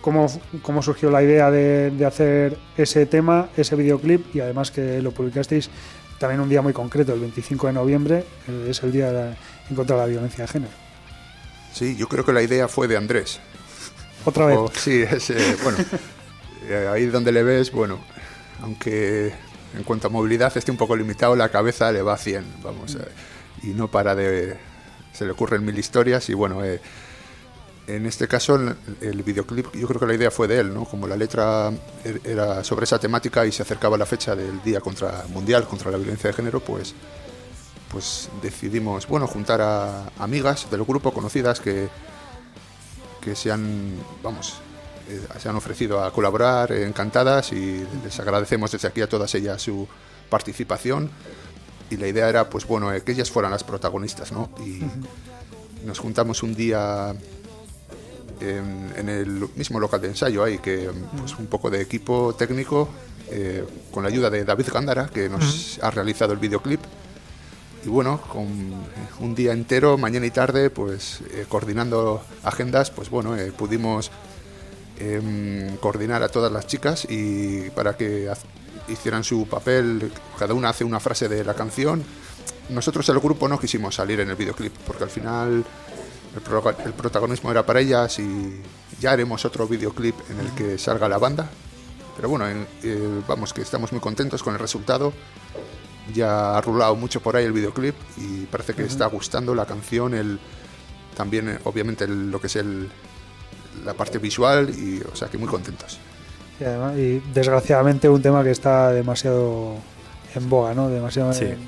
¿Cómo, 0.00 0.26
¿Cómo, 0.60 0.82
surgió 0.82 1.10
la 1.10 1.22
idea 1.22 1.50
de, 1.50 1.90
de, 1.90 2.04
hacer 2.04 2.58
ese 2.76 3.06
tema, 3.06 3.48
ese 3.56 3.74
videoclip 3.74 4.36
y 4.36 4.40
además 4.40 4.70
que 4.70 5.00
lo 5.00 5.12
publicasteis 5.12 5.70
también 6.24 6.40
un 6.40 6.48
día 6.48 6.62
muy 6.62 6.72
concreto, 6.72 7.12
el 7.12 7.20
25 7.20 7.66
de 7.66 7.72
noviembre, 7.74 8.24
es 8.66 8.82
el 8.82 8.92
día 8.92 9.12
de, 9.12 9.34
en 9.68 9.76
contra 9.76 9.96
de 9.96 10.02
la 10.02 10.08
violencia 10.08 10.46
de 10.46 10.48
género. 10.48 10.72
Sí, 11.74 11.96
yo 11.96 12.08
creo 12.08 12.24
que 12.24 12.32
la 12.32 12.42
idea 12.42 12.66
fue 12.66 12.88
de 12.88 12.96
Andrés. 12.96 13.40
Otra 14.24 14.46
vez. 14.46 14.56
O, 14.56 14.70
sí, 14.74 15.02
es, 15.02 15.28
eh, 15.28 15.56
bueno, 15.62 15.78
eh, 16.66 16.88
ahí 16.90 17.04
donde 17.06 17.30
le 17.30 17.42
ves, 17.42 17.70
bueno, 17.72 17.98
aunque 18.62 19.34
en 19.76 19.82
cuanto 19.84 20.06
a 20.06 20.10
movilidad 20.10 20.56
esté 20.56 20.70
un 20.70 20.78
poco 20.78 20.96
limitado, 20.96 21.36
la 21.36 21.50
cabeza 21.50 21.92
le 21.92 22.00
va 22.00 22.14
a 22.14 22.16
100, 22.16 22.62
vamos, 22.62 22.94
eh, 22.94 23.06
y 23.62 23.66
no 23.68 23.88
para 23.88 24.14
de... 24.14 24.56
Se 25.12 25.26
le 25.26 25.32
ocurren 25.32 25.62
mil 25.62 25.78
historias 25.78 26.28
y 26.30 26.34
bueno, 26.34 26.64
eh, 26.64 26.80
en 27.86 28.06
este 28.06 28.26
caso, 28.26 28.58
el, 29.00 29.22
videoclip, 29.22 29.74
yo 29.74 29.86
creo 29.86 30.00
que 30.00 30.06
la 30.06 30.14
idea 30.14 30.30
fue 30.30 30.48
de 30.48 30.60
él, 30.60 30.72
¿no? 30.72 30.84
Como 30.84 31.06
la 31.06 31.16
letra 31.16 31.70
er, 32.02 32.20
era 32.24 32.64
sobre 32.64 32.84
esa 32.84 32.98
temática 32.98 33.44
y 33.44 33.52
se 33.52 33.62
acercaba 33.62 33.98
la 33.98 34.06
fecha 34.06 34.34
del 34.34 34.62
Día 34.62 34.80
contra, 34.80 35.24
Mundial 35.28 35.66
contra 35.68 35.90
la 35.90 35.98
Violencia 35.98 36.30
de 36.30 36.34
Género, 36.34 36.60
pues, 36.60 36.94
pues 37.90 38.30
decidimos, 38.42 39.06
bueno, 39.06 39.26
juntar 39.26 39.60
a 39.60 40.10
amigas 40.18 40.70
del 40.70 40.82
grupo, 40.84 41.12
conocidas, 41.12 41.60
que, 41.60 41.88
que 43.20 43.36
se 43.36 43.52
han, 43.52 43.94
vamos, 44.22 44.54
eh, 45.08 45.20
se 45.38 45.48
han 45.50 45.56
ofrecido 45.56 46.02
a 46.02 46.10
colaborar, 46.10 46.72
eh, 46.72 46.86
encantadas, 46.86 47.52
y 47.52 47.86
les 48.02 48.18
agradecemos 48.18 48.72
desde 48.72 48.88
aquí 48.88 49.02
a 49.02 49.08
todas 49.08 49.34
ellas 49.34 49.60
su 49.60 49.86
participación. 50.30 51.10
Y 51.90 51.98
la 51.98 52.08
idea 52.08 52.30
era, 52.30 52.48
pues 52.48 52.66
bueno, 52.66 52.92
eh, 52.92 53.02
que 53.02 53.12
ellas 53.12 53.30
fueran 53.30 53.52
las 53.52 53.62
protagonistas, 53.62 54.32
¿no? 54.32 54.50
Y 54.64 54.80
nos 55.84 55.98
juntamos 55.98 56.42
un 56.42 56.54
día 56.54 57.14
en, 58.40 58.92
en, 58.96 59.08
el 59.08 59.48
mismo 59.56 59.80
local 59.80 60.00
de 60.00 60.08
ensayo 60.08 60.44
hay 60.44 60.58
que 60.58 60.90
pues, 61.16 61.38
un 61.38 61.46
poco 61.46 61.70
de 61.70 61.80
equipo 61.80 62.34
técnico 62.34 62.88
eh, 63.30 63.64
con 63.90 64.02
la 64.02 64.10
ayuda 64.10 64.28
de 64.28 64.44
David 64.44 64.66
Gándara 64.72 65.08
que 65.08 65.30
nos 65.30 65.78
ha 65.82 65.90
realizado 65.90 66.32
el 66.34 66.38
videoclip. 66.38 66.80
Y 67.84 67.88
bueno 67.88 68.20
con 68.20 68.46
un 69.20 69.34
día 69.34 69.52
entero 69.52 69.96
mañana 69.98 70.26
y 70.26 70.30
tarde 70.30 70.70
pues 70.70 71.20
eh, 71.32 71.46
coordinando 71.48 72.22
agendas 72.42 72.90
pues 72.90 73.10
bueno 73.10 73.36
eh, 73.36 73.52
pudimos 73.52 74.10
em, 74.98 75.76
coordinar 75.76 76.22
a 76.22 76.28
todas 76.28 76.52
las 76.52 76.66
chicas 76.66 77.06
y 77.08 77.70
para 77.70 77.96
que 77.96 78.30
hicieran 78.88 79.24
su 79.24 79.46
papel 79.46 80.12
cada 80.38 80.54
una 80.54 80.68
hace 80.68 80.84
una 80.84 81.00
frase 81.00 81.28
de 81.28 81.44
la 81.44 81.54
canción. 81.54 82.04
Nosotros 82.68 83.08
el 83.08 83.18
grupo 83.20 83.48
no 83.48 83.58
quisimos 83.58 83.94
salir 83.94 84.20
en 84.20 84.30
el 84.30 84.36
videoclip 84.36 84.72
porque 84.86 85.04
al 85.04 85.10
final 85.10 85.64
el, 86.34 86.40
pro, 86.40 86.62
el, 86.84 86.92
protagonismo 86.92 87.50
era 87.50 87.64
para 87.64 87.80
ellas 87.80 88.18
y 88.18 88.60
ya 89.00 89.12
haremos 89.12 89.44
otro 89.44 89.66
videoclip 89.66 90.14
en 90.30 90.40
el 90.40 90.50
que 90.54 90.78
salga 90.78 91.08
la 91.08 91.18
banda. 91.18 91.48
Pero 92.16 92.28
bueno, 92.28 92.48
en, 92.48 92.66
eh, 92.82 93.20
vamos, 93.26 93.52
que 93.52 93.62
estamos 93.62 93.92
muy 93.92 94.00
contentos 94.00 94.42
con 94.42 94.54
el 94.54 94.60
resultado. 94.60 95.12
Ya 96.12 96.56
ha 96.56 96.60
rulado 96.60 96.96
mucho 96.96 97.20
por 97.20 97.36
ahí 97.36 97.44
el 97.44 97.52
videoclip 97.52 97.94
y 98.18 98.44
parece 98.46 98.74
que 98.74 98.82
uh 98.82 98.86
-huh. 98.86 98.90
está 98.90 99.06
gustando 99.06 99.54
la 99.54 99.64
canción, 99.64 100.14
el, 100.14 100.38
también 101.16 101.48
eh, 101.48 101.58
obviamente 101.64 102.04
el, 102.04 102.30
lo 102.30 102.40
que 102.40 102.48
es 102.48 102.56
el, 102.56 102.90
la 103.84 103.94
parte 103.94 104.18
visual 104.18 104.70
y 104.70 105.00
o 105.00 105.16
sea 105.16 105.28
que 105.28 105.38
muy 105.38 105.48
contentos. 105.48 105.98
Y, 106.60 106.64
además, 106.64 106.98
y 106.98 107.22
desgraciadamente 107.32 108.08
un 108.08 108.22
tema 108.22 108.44
que 108.44 108.50
está 108.50 108.92
demasiado 108.92 109.76
en 110.34 110.48
boga, 110.48 110.74
¿no? 110.74 110.88
Demasiado 110.88 111.32
sí. 111.32 111.46
en, 111.46 111.58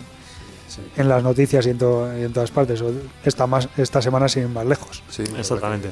en 0.96 1.08
las 1.08 1.22
noticias 1.22 1.66
y 1.66 1.70
en, 1.70 1.78
to, 1.78 2.08
y 2.18 2.24
en 2.24 2.32
todas 2.32 2.50
partes. 2.50 2.82
Esta, 3.24 3.46
más, 3.46 3.68
esta 3.76 4.02
semana 4.02 4.28
sin 4.28 4.44
ir 4.44 4.48
más 4.48 4.66
lejos. 4.66 5.02
Sí, 5.08 5.24
exactamente. 5.38 5.90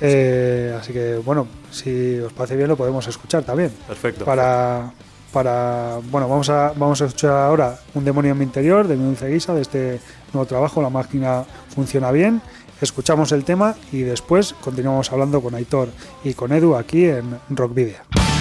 Eh, 0.00 0.76
así 0.78 0.92
que, 0.92 1.16
bueno, 1.16 1.46
si 1.70 2.18
os 2.18 2.32
parece 2.32 2.56
bien, 2.56 2.68
lo 2.68 2.76
podemos 2.76 3.06
escuchar 3.06 3.44
también. 3.44 3.70
Perfecto. 3.86 4.24
Para, 4.24 4.92
para 5.32 5.98
bueno, 6.10 6.28
vamos 6.28 6.48
a, 6.50 6.72
vamos 6.76 7.00
a 7.02 7.06
escuchar 7.06 7.32
ahora 7.32 7.78
Un 7.94 8.04
demonio 8.04 8.32
en 8.32 8.38
mi 8.38 8.44
interior 8.44 8.86
de 8.86 8.96
mi 8.96 9.04
dulce 9.04 9.28
guisa, 9.28 9.54
de 9.54 9.62
este 9.62 10.00
nuevo 10.32 10.46
trabajo. 10.46 10.82
La 10.82 10.90
máquina 10.90 11.44
funciona 11.74 12.10
bien. 12.10 12.42
Escuchamos 12.80 13.32
el 13.32 13.44
tema 13.44 13.76
y 13.92 14.00
después 14.00 14.52
continuamos 14.60 15.10
hablando 15.12 15.40
con 15.40 15.54
Aitor 15.54 15.88
y 16.24 16.34
con 16.34 16.52
Edu 16.52 16.74
aquí 16.74 17.04
en 17.04 17.38
Rock 17.50 17.72
Video. 17.72 18.33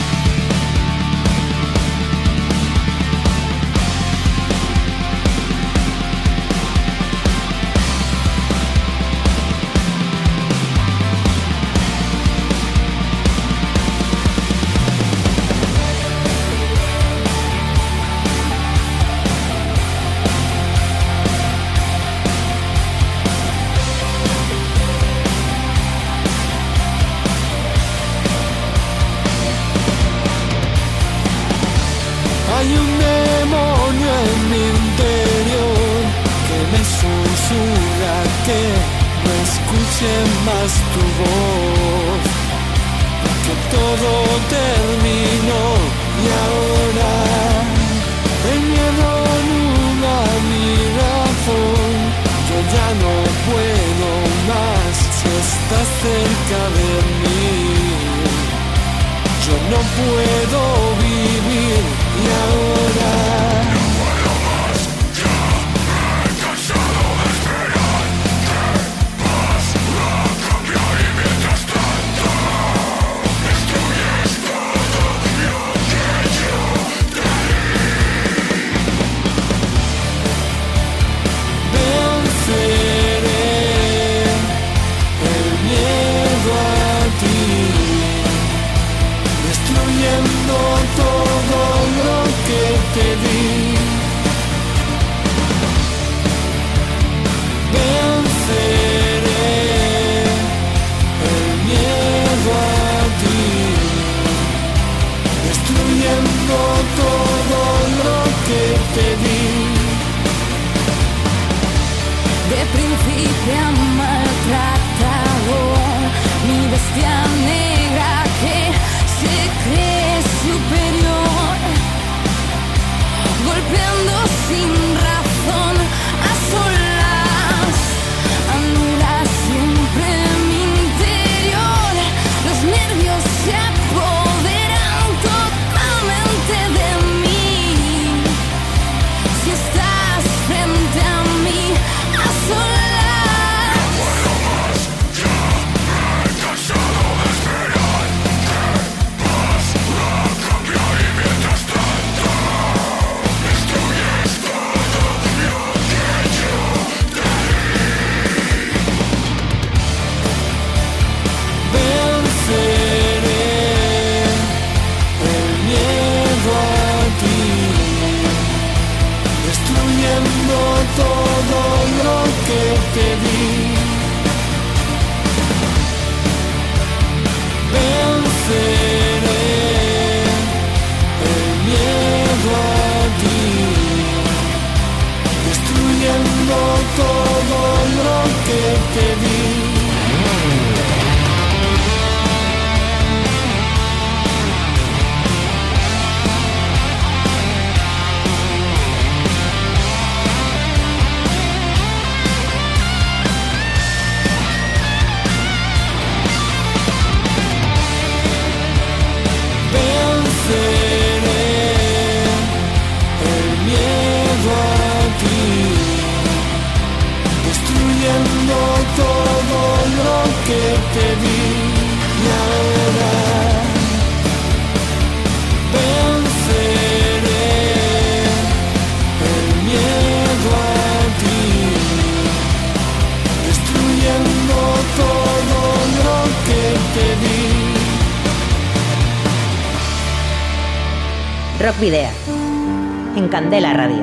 En 241.86 243.28
Candela 243.28 243.74
Radio. 243.74 244.03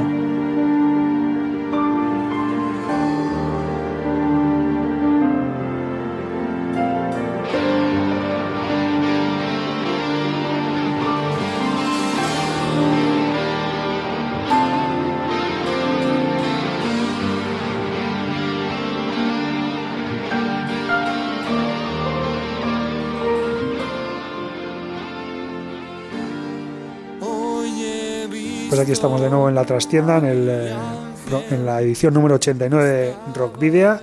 La 29.61 29.67
trastienda, 29.67 30.17
en, 30.17 30.25
el, 30.25 30.49
eh, 30.49 30.73
en 31.51 31.67
la 31.67 31.83
edición 31.83 32.15
número 32.15 32.37
89 32.37 32.89
de 32.89 33.15
Rock 33.35 33.59
Video. 33.59 33.99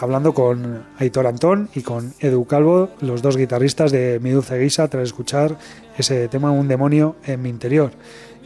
hablando 0.00 0.34
con 0.34 0.84
Aitor 0.98 1.26
Antón 1.26 1.70
y 1.74 1.80
con 1.80 2.12
Edu 2.20 2.44
Calvo, 2.44 2.90
los 3.00 3.22
dos 3.22 3.38
guitarristas 3.38 3.90
de 3.90 4.20
Mi 4.20 4.32
Dulce 4.32 4.58
Guisa, 4.58 4.88
tras 4.88 5.04
escuchar 5.04 5.56
ese 5.96 6.28
tema 6.28 6.50
Un 6.50 6.68
demonio 6.68 7.16
en 7.24 7.40
mi 7.40 7.48
interior. 7.48 7.92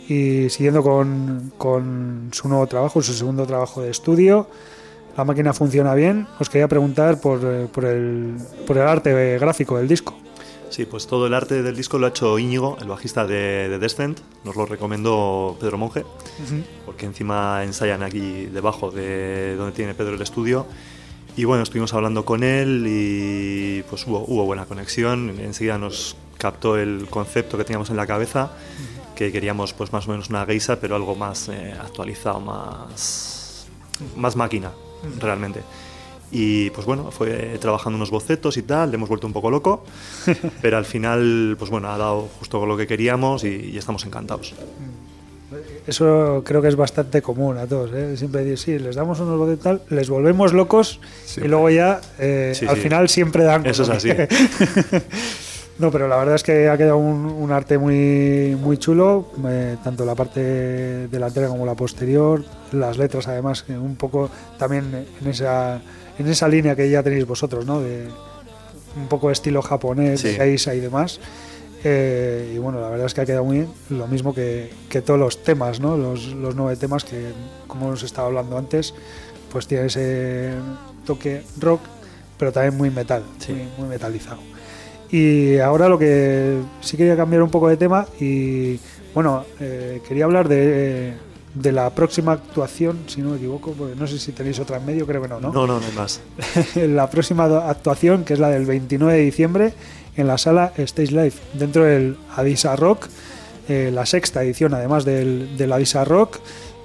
Y 0.09 0.49
siguiendo 0.51 0.85
con, 0.85 2.31
su 2.33 2.49
nuevo 2.49 2.67
trabajo, 2.69 3.03
su 3.03 3.13
segundo 3.13 3.45
trabajo 3.45 3.83
de 3.83 3.91
estudio, 3.91 4.49
la 5.17 5.25
máquina 5.25 5.53
funciona 5.53 5.95
bien. 5.95 6.29
Os 6.39 6.49
quería 6.49 6.69
preguntar 6.69 7.21
por, 7.21 7.41
eh, 7.43 7.67
el 7.75 8.79
arte 8.79 9.37
gráfico 9.41 9.79
del 9.79 9.89
disco. 9.89 10.15
Sí, 10.71 10.85
pues 10.85 11.07
todo 11.07 11.27
el 11.27 11.35
arte 11.35 11.63
del 11.63 11.77
disco 11.77 11.99
lo 11.99 12.07
ha 12.07 12.11
hecho 12.11 12.39
Íñigo, 12.39 12.77
el 12.81 12.89
bajista 12.89 13.27
de, 13.27 13.69
de 13.69 13.79
Descent. 13.79 14.21
Nos 14.45 14.57
lo 14.57 14.67
recomendó 14.67 15.57
Pedro 15.61 15.79
Monge, 15.79 16.05
porque 16.85 17.07
encima 17.07 17.63
ensayan 17.65 18.03
aquí 18.03 18.47
debajo 18.47 18.91
de 18.91 19.57
donde 19.57 19.73
tiene 19.73 19.95
Pedro 19.95 20.15
el 20.15 20.23
estudio. 20.23 20.67
Y 21.37 21.45
bueno, 21.45 21.63
estuvimos 21.63 21.93
hablando 21.93 22.25
con 22.25 22.43
él 22.43 22.85
y 22.89 23.83
pues 23.91 24.07
hubo, 24.07 24.25
hubo 24.27 24.45
buena 24.45 24.65
conexión. 24.65 25.39
Enseguida 25.39 25.77
nos 25.79 26.17
captó 26.39 26.77
el 26.77 27.07
concepto 27.11 27.59
que 27.59 27.65
teníamos 27.65 27.91
en 27.91 27.97
la 27.97 28.07
cabeza, 28.07 28.53
que 29.15 29.33
queríamos 29.33 29.73
pues 29.73 29.93
más 29.93 30.09
o 30.09 30.11
menos 30.11 30.31
una 30.31 30.47
geisa, 30.47 30.81
pero 30.81 30.97
algo 30.97 31.15
más 31.15 31.49
eh, 31.49 31.75
actualizado, 31.79 32.41
más, 32.41 33.67
más 34.17 34.35
máquina, 34.37 34.73
realmente. 35.21 35.63
Y 36.33 36.71
pues 36.71 36.87
bueno, 36.87 37.11
fue 37.13 37.57
trabajando 37.61 37.97
unos 37.97 38.11
bocetos 38.11 38.57
y 38.57 38.63
tal, 38.63 38.91
le 38.91 38.97
hemos 38.97 39.09
vuelto 39.09 39.27
un 39.27 39.33
poco 39.33 39.51
loco, 39.51 39.85
pero 40.63 40.77
al 40.77 40.85
final, 40.85 41.55
pues 41.59 41.71
bueno, 41.71 41.89
ha 41.91 41.97
dado 41.99 42.29
justo 42.39 42.67
lo 42.67 42.77
que 42.77 42.87
queríamos 42.87 43.45
y, 43.45 43.49
y 43.73 43.79
estamos 43.79 44.05
encantados. 44.07 44.55
Eso 45.87 46.43
creo 46.45 46.61
que 46.61 46.67
es 46.69 46.75
bastante 46.77 47.23
común 47.23 47.57
a 47.59 47.67
todos. 47.67 47.93
¿eh? 47.95 48.17
Siempre 48.17 48.45
decir, 48.45 48.79
sí, 48.79 48.85
les 48.85 48.97
damos 48.97 49.21
unos 49.21 49.39
bocetos 49.39 49.63
tal, 49.63 49.83
les 49.97 50.11
volvemos 50.11 50.53
locos 50.53 50.99
Sí. 51.25 51.43
y 51.45 51.49
luego 51.49 51.71
ya 51.71 52.01
eh, 52.19 52.53
Sí, 52.55 52.67
al 52.67 52.75
sí. 52.77 52.83
final 52.83 53.09
siempre 53.09 53.45
dan. 53.45 53.65
Eso 53.65 53.85
es 53.85 53.91
así. 53.91 54.09
no, 55.79 55.93
pero 55.93 56.09
la 56.09 56.17
verdad 56.17 56.35
es 56.35 56.43
que 56.43 56.69
ha 56.69 56.77
quedado 56.77 56.97
un, 56.97 57.27
un 57.27 57.53
arte 57.53 57.79
muy, 57.79 58.57
muy 58.61 58.79
chulo, 58.79 59.29
eh, 59.47 59.77
tanto 59.85 60.05
la 60.05 60.17
parte 60.17 61.07
delantera 61.09 61.47
como 61.49 61.65
la 61.65 61.75
posterior, 61.77 62.43
las 62.73 62.99
letras 62.99 63.29
además, 63.29 63.63
que 63.63 63.79
un 63.79 63.95
poco 63.95 64.29
también 64.59 65.07
en 65.23 65.29
esa, 65.29 65.81
en 66.19 66.27
esa 66.29 66.49
línea 66.49 66.75
que 66.77 66.89
ya 66.91 67.03
tenéis 67.03 67.27
vosotros, 67.27 67.67
¿no? 67.67 67.81
De 67.81 68.09
un 68.97 69.09
poco 69.09 69.31
estilo 69.31 69.61
japonés, 69.63 70.21
Sí. 70.21 70.29
geisha 70.31 70.75
y 70.75 70.81
demás. 70.81 71.21
Eh, 71.85 72.53
y 72.55 72.59
bueno, 72.59 72.81
la 72.81 72.89
verdad 72.89 73.07
es 73.07 73.15
que 73.15 73.21
ha 73.21 73.27
quedado 73.27 73.45
muy 73.45 73.59
bien, 73.59 73.69
lo 73.91 74.07
mismo 74.09 74.35
que, 74.35 74.71
que 74.89 75.03
todos 75.03 75.21
los 75.21 75.43
temas, 75.43 75.79
¿no? 75.79 75.97
Los, 75.97 76.29
los 76.29 76.55
nueve 76.57 76.77
temas 76.77 77.05
que, 77.05 77.33
como 77.67 77.87
hemos 77.89 78.03
estado 78.03 78.29
hablando 78.29 78.57
antes, 78.59 78.95
pues 79.53 79.67
tiene 79.67 79.87
ese 79.87 80.53
toque 81.05 81.43
rock, 81.61 81.81
pero 82.39 82.51
también 82.53 82.77
muy 82.77 82.91
metal, 82.91 83.23
Sí. 83.39 83.53
muy, 83.53 83.69
muy 83.79 83.89
metalizado. 83.89 84.39
Y 85.11 85.59
ahora 85.59 85.89
lo 85.89 85.99
que 85.99 86.59
sí 86.81 86.97
quería 86.97 87.17
cambiar 87.17 87.43
un 87.43 87.51
poco 87.51 87.69
de 87.69 87.77
tema 87.77 88.07
y 88.19 88.81
bueno, 89.15 89.45
eh, 89.61 90.01
quería 90.09 90.25
hablar 90.25 90.49
de, 90.49 91.15
de 91.57 91.73
la 91.73 91.89
próxima 91.91 92.33
actuación, 92.33 92.99
si 93.07 93.23
no 93.23 93.31
me 93.31 93.37
equivoco, 93.37 93.73
porque 93.73 93.97
no 93.97 94.07
sé 94.07 94.19
si 94.19 94.33
tenéis 94.33 94.59
otra 94.61 94.77
en 94.77 94.85
medio, 94.85 95.07
creo 95.07 95.23
que 95.23 95.29
no, 95.29 95.41
¿no? 95.41 95.53
No, 95.53 95.67
no, 95.67 95.81
no 95.81 95.87
hay 95.87 95.93
más. 95.93 96.21
la 96.75 97.09
próxima 97.09 97.45
actuación, 97.69 98.25
que 98.25 98.35
es 98.35 98.39
la 98.39 98.51
del 98.51 98.67
29 98.67 99.15
de 99.15 99.25
diciembre, 99.25 99.75
en 100.17 100.27
la 100.27 100.39
sala 100.39 100.73
Stage 100.77 101.13
Live, 101.13 101.35
dentro 101.55 101.85
del 101.85 102.17
Adisa 102.37 102.77
Rock, 102.77 103.09
eh, 103.69 103.91
la 103.93 104.05
sexta 104.05 104.43
edición 104.43 104.75
además 104.75 105.05
del, 105.05 105.57
del 105.57 105.73
Adisa 105.73 106.05
Rock, 106.05 106.39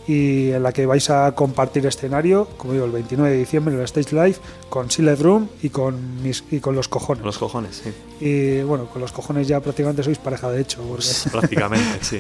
y 0.07 0.51
en 0.51 0.63
la 0.63 0.72
que 0.72 0.86
vais 0.86 1.09
a 1.09 1.34
compartir 1.34 1.86
escenario, 1.86 2.47
como 2.57 2.74
digo, 2.74 2.86
el 2.86 2.91
29 2.91 3.32
de 3.32 3.38
diciembre 3.38 3.74
en 3.74 3.80
el 3.80 3.86
Stage 3.86 4.15
Live, 4.15 4.38
con 4.69 4.89
Silent 4.89 5.22
Room 5.22 5.49
y 5.61 5.69
con, 5.69 6.22
mis, 6.24 6.43
y 6.49 6.59
con 6.59 6.76
Los 6.76 6.88
Cojones. 6.88 7.24
Los 7.24 7.38
cojones, 7.38 7.82
sí. 7.84 7.93
Y 8.19 8.61
bueno, 8.63 8.88
con 8.88 9.01
Los 9.01 9.11
Cojones 9.11 9.47
ya 9.47 9.59
prácticamente 9.59 10.03
sois 10.03 10.17
pareja 10.17 10.49
de 10.49 10.61
hecho, 10.61 10.82
porque, 10.82 11.05
Prácticamente, 11.32 11.99
sí. 12.01 12.19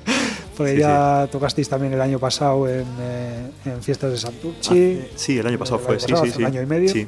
porque 0.64 0.74
sí, 0.76 0.80
ya 0.80 1.28
tocasteis 1.30 1.68
también 1.68 1.92
el 1.92 2.00
año 2.00 2.18
pasado 2.18 2.68
en, 2.68 2.86
eh, 3.00 3.50
en 3.66 3.82
Fiestas 3.82 4.10
de 4.12 4.18
Santurchi. 4.18 4.70
Hace- 4.70 5.10
sí, 5.16 5.38
el 5.38 5.46
año 5.46 5.58
pasado 5.58 5.78
El 5.78 5.84
fue, 5.84 5.94
año 5.94 6.00
sí, 6.06 6.12
pasado, 6.12 6.26
sí, 6.32 6.38
un 6.38 6.44
año 6.46 6.62
y 6.62 6.66
medio. 6.66 6.88
Sí. 6.90 7.06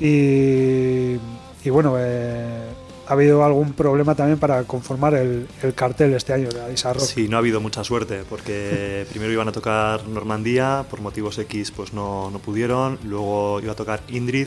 Y, 0.00 1.18
y 1.66 1.70
bueno, 1.70 1.94
eh, 1.98 2.62
ha 3.06 3.12
habido 3.12 3.44
algún 3.44 3.72
problema 3.74 4.14
también 4.14 4.38
para 4.38 4.62
conformar 4.64 5.14
el, 5.14 5.46
el 5.62 5.74
cartel 5.74 6.14
este 6.14 6.32
año 6.32 6.48
de 6.48 6.60
Rock. 6.60 6.98
Sí, 7.00 7.28
no 7.28 7.36
ha 7.36 7.40
habido 7.40 7.60
mucha 7.60 7.84
suerte 7.84 8.22
porque 8.28 9.04
primero 9.10 9.32
iban 9.32 9.48
a 9.48 9.52
tocar 9.52 10.06
Normandía, 10.08 10.84
por 10.88 11.00
motivos 11.00 11.38
X 11.38 11.70
pues 11.72 11.92
no, 11.92 12.30
no 12.30 12.38
pudieron, 12.38 12.98
luego 13.04 13.60
iba 13.60 13.72
a 13.72 13.76
tocar 13.76 14.00
Indrid, 14.08 14.46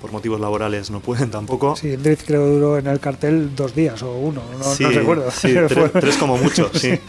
por 0.00 0.10
motivos 0.12 0.40
laborales 0.40 0.90
no 0.90 1.00
pueden 1.00 1.30
tampoco. 1.30 1.76
Sí, 1.76 1.92
Indrid 1.92 2.18
creo 2.26 2.44
que 2.44 2.50
duró 2.54 2.78
en 2.78 2.86
el 2.86 2.98
cartel 2.98 3.54
dos 3.54 3.74
días 3.74 4.02
o 4.02 4.12
uno, 4.16 4.42
no, 4.58 4.64
Sí, 4.64 4.82
no 4.84 4.90
recuerdo. 4.90 5.30
sí, 5.30 5.54
tres 6.00 6.16
como 6.16 6.36
mucho, 6.38 6.70
sí. 6.74 6.98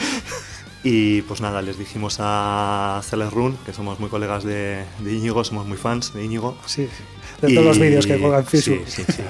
Y 0.82 1.23
pues 1.23 1.41
nada, 1.41 1.61
les 1.61 1.77
dijimos 1.77 2.17
a 2.19 3.01
Celes 3.03 3.34
Run, 3.34 3.57
que 3.65 3.73
somos 3.73 3.99
muy 3.99 4.09
colegas 4.09 4.45
de, 4.45 4.86
de 4.99 5.13
Íñigo, 5.13 5.43
somos 5.43 5.67
muy 5.67 5.77
fans 5.77 6.13
de 6.13 6.23
Íñigo. 6.23 6.57
Sí, 6.65 6.88
de 7.41 7.53
todos 7.53 7.65
los 7.65 7.80
vídeos 7.80 8.07
que 8.07 8.17
juegan 8.17 8.45
sí, 8.45 8.61
Facebook. 8.61 8.86
sí, 8.88 9.03
sí. 9.07 9.23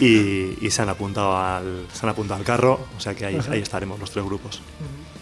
Y, 0.00 0.66
y 0.66 0.70
se 0.70 0.80
han 0.82 0.88
apuntado 0.88 1.36
al 1.36 1.86
se 1.92 2.06
han 2.06 2.10
apuntado 2.10 2.40
al 2.40 2.46
carro, 2.46 2.80
o 2.96 3.00
sea 3.00 3.14
que 3.14 3.26
ahí, 3.26 3.38
ahí 3.50 3.60
estaremos 3.60 4.00
los 4.00 4.10
tres 4.10 4.24
grupos. 4.24 4.62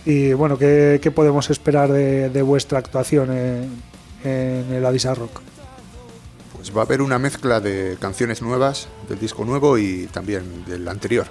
Y 0.06 0.34
bueno, 0.34 0.56
¿qué, 0.56 1.00
qué 1.02 1.10
podemos 1.10 1.50
esperar 1.50 1.90
de, 1.90 2.28
de 2.28 2.42
vuestra 2.42 2.78
actuación 2.78 3.32
en, 3.32 3.82
en 4.22 4.72
el 4.72 4.84
Adisa 4.86 5.14
Rock? 5.14 5.40
Pues 6.54 6.76
va 6.76 6.82
a 6.82 6.84
haber 6.84 7.02
una 7.02 7.18
mezcla 7.18 7.60
de 7.60 7.96
canciones 8.00 8.40
nuevas, 8.40 8.88
del 9.08 9.18
disco 9.18 9.44
nuevo 9.44 9.78
y 9.78 10.06
también 10.12 10.64
del 10.66 10.86
anterior. 10.88 11.26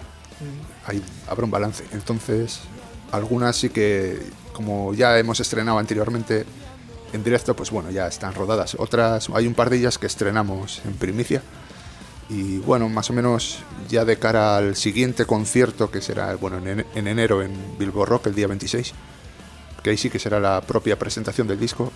Ahí 0.86 1.01
habrá 1.28 1.45
un 1.45 1.51
balance. 1.51 1.86
Entonces, 1.93 2.60
algunas 3.14 3.55
sí 3.55 3.70
que, 3.70 4.20
como 4.53 4.93
ya 4.93 5.18
hemos 5.20 5.39
estrenado 5.39 5.78
anteriormente 5.80 6.45
en 7.14 7.24
directo, 7.24 7.55
pues 7.55 7.70
bueno, 7.72 7.91
ya 7.91 8.07
están 8.07 8.34
rodadas. 8.34 8.76
Otras, 8.80 9.30
hay 9.34 9.47
un 9.47 9.53
par 9.53 9.70
de 9.70 9.78
ellas 9.78 9.97
que 9.97 10.07
estrenamos 10.07 10.82
en 10.84 10.93
primicia. 10.93 11.41
Y 12.30 12.57
bueno, 12.59 12.89
más 12.89 13.09
o 13.09 13.14
menos 13.14 13.59
ya 13.89 14.03
de 14.05 14.18
cara 14.18 14.57
al 14.57 14.76
siguiente 14.76 15.26
concierto, 15.26 15.91
que 15.91 16.01
será 16.01 16.36
bueno, 16.36 16.57
en, 16.57 16.80
ene- 16.80 16.86
en 16.95 17.07
enero 17.07 17.43
en 17.43 17.51
Bilbo 17.78 18.05
Rock, 18.05 18.28
el 18.28 18.36
día 18.36 18.47
26, 18.47 18.93
que 19.84 19.89
ahí 19.91 19.97
sí 19.97 20.09
que 20.09 20.18
será 20.20 20.39
la 20.39 20.61
propia 20.61 20.97
presentación 20.97 21.47
del 21.47 21.59
disco. 21.59 21.91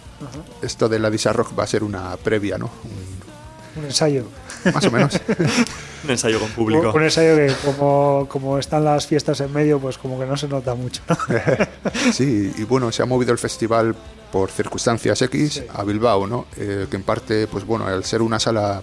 Esto 0.62 0.88
de 0.90 1.00
la 1.00 1.10
Disa 1.10 1.34
Rock 1.34 1.58
va 1.58 1.64
a 1.64 1.68
ser 1.68 1.84
una 1.84 2.16
previa, 2.18 2.58
¿no? 2.58 2.70
Un- 2.84 3.82
Un 3.82 3.86
ensayo. 3.86 4.26
Más 4.74 4.86
o 4.86 4.92
menos. 4.92 5.20
Un 6.04 6.12
ensayo 6.12 6.40
con 6.40 6.50
público. 6.50 6.92
Un 6.94 7.04
ensayo 7.04 7.36
que 7.36 7.54
como, 7.66 8.28
como 8.30 8.58
están 8.60 8.86
las 8.86 9.08
fiestas 9.08 9.42
en 9.42 9.52
medio, 9.52 9.80
pues 9.80 9.98
como 9.98 10.20
que 10.20 10.26
no 10.26 10.38
se 10.38 10.48
nota 10.48 10.76
mucho. 10.76 11.02
¿no? 11.10 11.18
Sí, 12.14 12.54
y 12.58 12.64
bueno, 12.64 12.92
se 12.92 13.04
ha 13.04 13.06
movido 13.06 13.32
el 13.32 13.38
festival 13.38 13.96
por 14.32 14.52
circunstancias 14.52 15.22
X 15.22 15.64
a 15.74 15.84
Bilbao, 15.84 16.28
¿no? 16.28 16.46
Eh, 16.58 16.88
que 16.90 16.96
en 16.96 17.04
parte, 17.04 17.48
pues 17.48 17.66
bueno, 17.66 17.88
al 17.88 18.04
ser 18.04 18.22
una 18.22 18.40
sala 18.40 18.82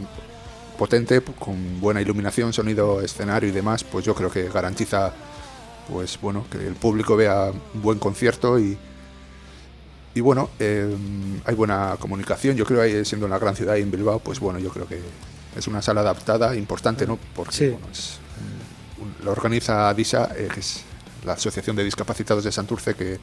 potente, 0.78 1.20
con 1.20 1.80
buena 1.80 2.01
iluminación, 2.01 2.53
sonido, 2.53 3.01
escenario 3.01 3.49
y 3.49 3.53
demás, 3.53 3.85
pues 3.85 4.05
yo 4.05 4.14
creo 4.14 4.30
que 4.30 4.49
garantiza, 4.49 5.12
pues 5.91 6.18
bueno, 6.20 6.47
que 6.51 6.59
el 6.59 6.74
público 6.74 7.16
vea 7.16 7.51
un 7.74 7.82
buen 7.82 7.99
concierto 7.99 8.59
y, 8.59 8.76
y 10.14 10.20
bueno, 10.20 10.51
eh, 10.59 10.95
hay 11.45 11.55
buena 11.55 11.97
comunicación. 11.99 12.57
Yo 12.57 12.64
creo 12.64 12.82
que 12.82 13.05
siendo 13.05 13.26
una 13.26 13.39
gran 13.39 13.55
ciudad 13.55 13.76
y 13.76 13.82
en 13.82 13.91
Bilbao, 13.91 14.18
pues 14.18 14.41
bueno, 14.41 14.59
yo 14.59 14.70
creo 14.70 14.87
que 14.87 15.01
es 15.57 15.67
una 15.67 15.81
sala 15.83 16.01
adaptada, 16.03 16.55
importante, 16.57 17.07
¿no? 17.07 17.19
Porque 17.35 17.53
Sí. 17.53 17.69
bueno, 17.69 17.87
es 17.93 18.19
lo 19.23 19.33
organiza 19.33 19.93
DISA, 19.95 20.31
eh, 20.37 20.49
que 20.53 20.61
es 20.61 20.83
la 21.25 21.33
Asociación 21.35 21.77
de 21.77 21.85
Discapacitados 21.85 22.45
de 22.45 22.53
Santurce, 22.53 22.95
que 22.95 23.19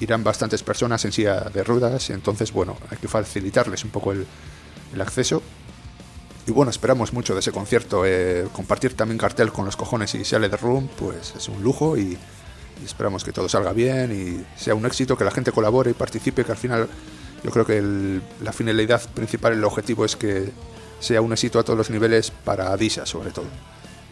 irán 0.00 0.24
bastantes 0.24 0.62
personas 0.62 1.04
en 1.04 1.12
silla 1.12 1.40
de 1.40 1.62
ruedas, 1.64 2.10
entonces 2.10 2.52
bueno, 2.52 2.76
hay 2.90 2.96
que 2.98 3.08
facilitarles 3.08 3.84
un 3.84 3.90
poco 3.90 4.12
el, 4.12 4.26
el 4.92 5.00
acceso. 5.00 5.42
Y 6.46 6.52
bueno, 6.52 6.70
esperamos 6.70 7.12
mucho 7.12 7.32
de 7.34 7.40
ese 7.40 7.52
concierto. 7.52 8.04
eh, 8.06 8.46
compartir 8.52 8.94
también 8.94 9.18
cartel 9.18 9.50
con 9.52 9.64
los 9.64 9.76
cojones 9.76 10.14
y 10.14 10.24
sale 10.24 10.48
de 10.48 10.56
room, 10.56 10.88
pues 10.98 11.34
es 11.36 11.48
un 11.48 11.62
lujo 11.62 11.96
y, 11.96 12.18
y 12.82 12.84
esperamos 12.84 13.24
que 13.24 13.32
todo 13.32 13.48
salga 13.48 13.72
bien 13.72 14.12
y 14.12 14.60
sea 14.62 14.74
un 14.74 14.84
éxito, 14.86 15.16
que 15.16 15.24
la 15.24 15.30
gente 15.30 15.52
colabore 15.52 15.90
y 15.90 15.94
participe, 15.94 16.44
que 16.44 16.52
al 16.52 16.58
final 16.58 16.88
yo 17.42 17.50
creo 17.50 17.64
que 17.66 17.78
el- 17.78 18.22
la 18.42 18.52
finalidad 18.52 19.02
principal, 19.14 19.54
el 19.54 19.64
objetivo 19.64 20.04
es 20.04 20.16
que 20.16 20.50
sea 21.04 21.20
un 21.20 21.32
éxito 21.32 21.58
a 21.58 21.62
todos 21.62 21.76
los 21.78 21.90
niveles 21.90 22.30
para 22.30 22.72
Adisa 22.72 23.06
sobre 23.06 23.30
todo. 23.30 23.46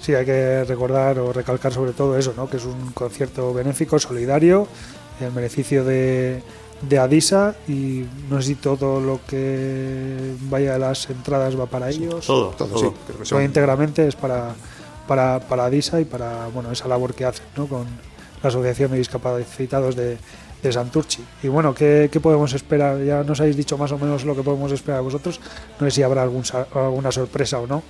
Sí, 0.01 0.15
hay 0.15 0.25
que 0.27 0.65
recordar 0.65 1.19
o 1.21 1.33
recalcar 1.33 1.73
sobre 1.73 1.93
todo 1.93 2.17
eso, 2.19 2.35
¿no? 2.37 2.49
que 2.51 2.57
es 2.57 2.65
un 2.65 2.91
concierto 2.93 3.55
benéfico, 3.55 3.99
solidario, 3.99 4.67
en 5.21 5.33
beneficio 5.35 5.85
de, 5.85 6.43
de 6.83 6.99
Adisa 6.99 7.55
y 7.69 8.05
no 8.29 8.41
sé 8.43 8.49
si 8.49 8.55
todo 8.57 9.01
lo 9.01 9.21
que 9.29 10.35
vaya 10.51 10.75
a 10.75 10.79
las 10.79 11.09
entradas 11.09 11.59
va 11.59 11.67
para 11.67 11.89
ellos. 11.91 12.27
Todo, 12.27 12.49
Todo, 12.51 12.69
todo. 12.69 12.79
sí, 12.79 12.85
creo 13.07 13.19
que 13.19 13.25
Todo 13.25 13.25
son- 13.25 13.43
íntegramente 13.45 14.07
es 14.09 14.17
para, 14.17 14.55
para, 15.07 15.39
para 15.41 15.67
Adisa 15.67 16.01
y 16.01 16.05
para 16.05 16.49
bueno 16.49 16.73
esa 16.73 16.89
labor 16.89 17.15
que 17.15 17.25
hacen 17.25 17.45
¿no? 17.57 17.67
con 17.67 17.87
la 18.43 18.49
Asociación 18.49 18.91
de 18.91 18.99
Discapacitados 18.99 19.95
de, 19.95 20.19
de 20.63 20.73
Santurchi. 20.73 21.25
Y 21.43 21.49
bueno, 21.49 21.75
¿qué, 21.75 22.09
¿qué, 22.11 22.21
podemos 22.21 22.53
esperar? 22.53 23.03
Ya 23.03 23.25
nos 23.25 23.41
habéis 23.41 23.57
dicho 23.57 23.77
más 23.77 23.93
o 23.93 23.99
menos 23.99 24.25
lo 24.25 24.37
que 24.37 24.43
podemos 24.43 24.71
esperar 24.73 25.03
vosotros. 25.03 25.41
No 25.81 25.87
sé 25.87 25.91
si 25.91 26.03
habrá 26.03 26.23
algún, 26.23 26.45
alguna 26.75 27.11
sorpresa 27.11 27.59
o 27.59 27.67
no 27.67 27.83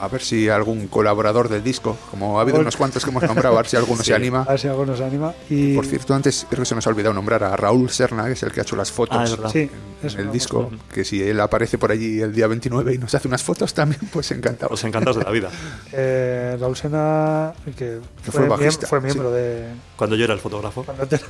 a 0.00 0.08
ver 0.08 0.22
si 0.22 0.48
algún 0.48 0.88
colaborador 0.88 1.50
del 1.50 1.62
disco, 1.62 1.96
como 2.10 2.38
ha 2.38 2.42
habido 2.42 2.58
unos 2.58 2.76
cuantos 2.76 3.04
que 3.04 3.10
hemos 3.10 3.22
nombrado, 3.22 3.56
a 3.56 3.62
ver 3.62 3.66
si 3.66 3.76
alguno 3.76 4.02
se 4.04 4.14
anima. 4.14 4.42
A 4.42 4.52
ver 4.52 4.60
si 4.60 4.66
alguno 4.66 4.96
se 4.96 5.04
anima. 5.04 5.34
Y... 5.50 5.74
Por 5.74 5.84
cierto, 5.84 6.14
antes 6.14 6.46
creo 6.48 6.60
que 6.60 6.66
se 6.66 6.74
nos 6.74 6.86
ha 6.86 6.90
olvidado 6.90 7.12
nombrar 7.12 7.44
a 7.44 7.54
Raúl 7.54 7.90
Serna, 7.90 8.24
que 8.24 8.32
es 8.32 8.42
el 8.42 8.50
que 8.50 8.60
ha 8.60 8.62
hecho 8.62 8.76
las 8.76 8.90
fotos 8.90 9.38
ah, 9.44 9.50
sí, 9.50 9.70
en, 10.02 10.20
el 10.20 10.32
disco, 10.32 10.70
que 10.92 11.04
si 11.04 11.22
él 11.22 11.38
aparece 11.38 11.76
por 11.76 11.92
allí 11.92 12.20
el 12.20 12.34
día 12.34 12.46
29 12.46 12.94
y 12.94 12.98
nos 12.98 13.14
hace 13.14 13.28
unas 13.28 13.42
fotos 13.42 13.74
también, 13.74 14.00
pues 14.10 14.30
encantado. 14.30 14.70
Pues 14.70 14.84
encantados 14.84 15.18
de 15.18 15.24
la 15.24 15.30
vida. 15.30 15.50
eh, 15.92 16.56
Raúl 16.58 16.76
Serna, 16.76 17.52
que, 17.76 18.00
fue, 18.22 18.48
bajista, 18.48 18.86
fue 18.86 19.02
miembro 19.02 19.30
de... 19.30 19.66
Cuando 19.96 20.16
yo 20.16 20.24
era 20.24 20.32
el 20.32 20.40
fotógrafo. 20.40 20.86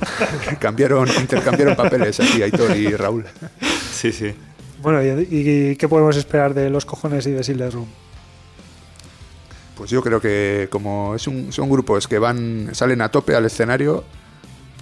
cambiaron, 0.59 1.09
intercambiaron 1.19 1.75
papeles 1.75 2.21
aquí, 2.21 2.41
Aitor 2.41 2.75
y 2.77 2.95
Raúl. 2.95 3.25
Sí, 3.91 4.13
sí. 4.13 4.33
Bueno, 4.81 5.03
¿y, 5.03 5.27
¿y, 5.29 5.75
qué 5.75 5.87
podemos 5.89 6.15
esperar 6.15 6.53
de 6.53 6.69
Los 6.69 6.85
Cojones 6.85 7.27
y 7.27 7.31
de 7.31 7.43
Silver 7.43 7.73
Room? 7.73 7.87
Pues 9.81 9.89
yo 9.89 10.03
creo 10.03 10.21
que 10.21 10.67
como 10.69 11.15
es 11.15 11.25
un, 11.25 11.51
son 11.51 11.67
grupos 11.67 12.07
que 12.07 12.19
van 12.19 12.69
salen 12.73 13.01
a 13.01 13.09
tope 13.09 13.33
al 13.35 13.45
escenario, 13.45 14.03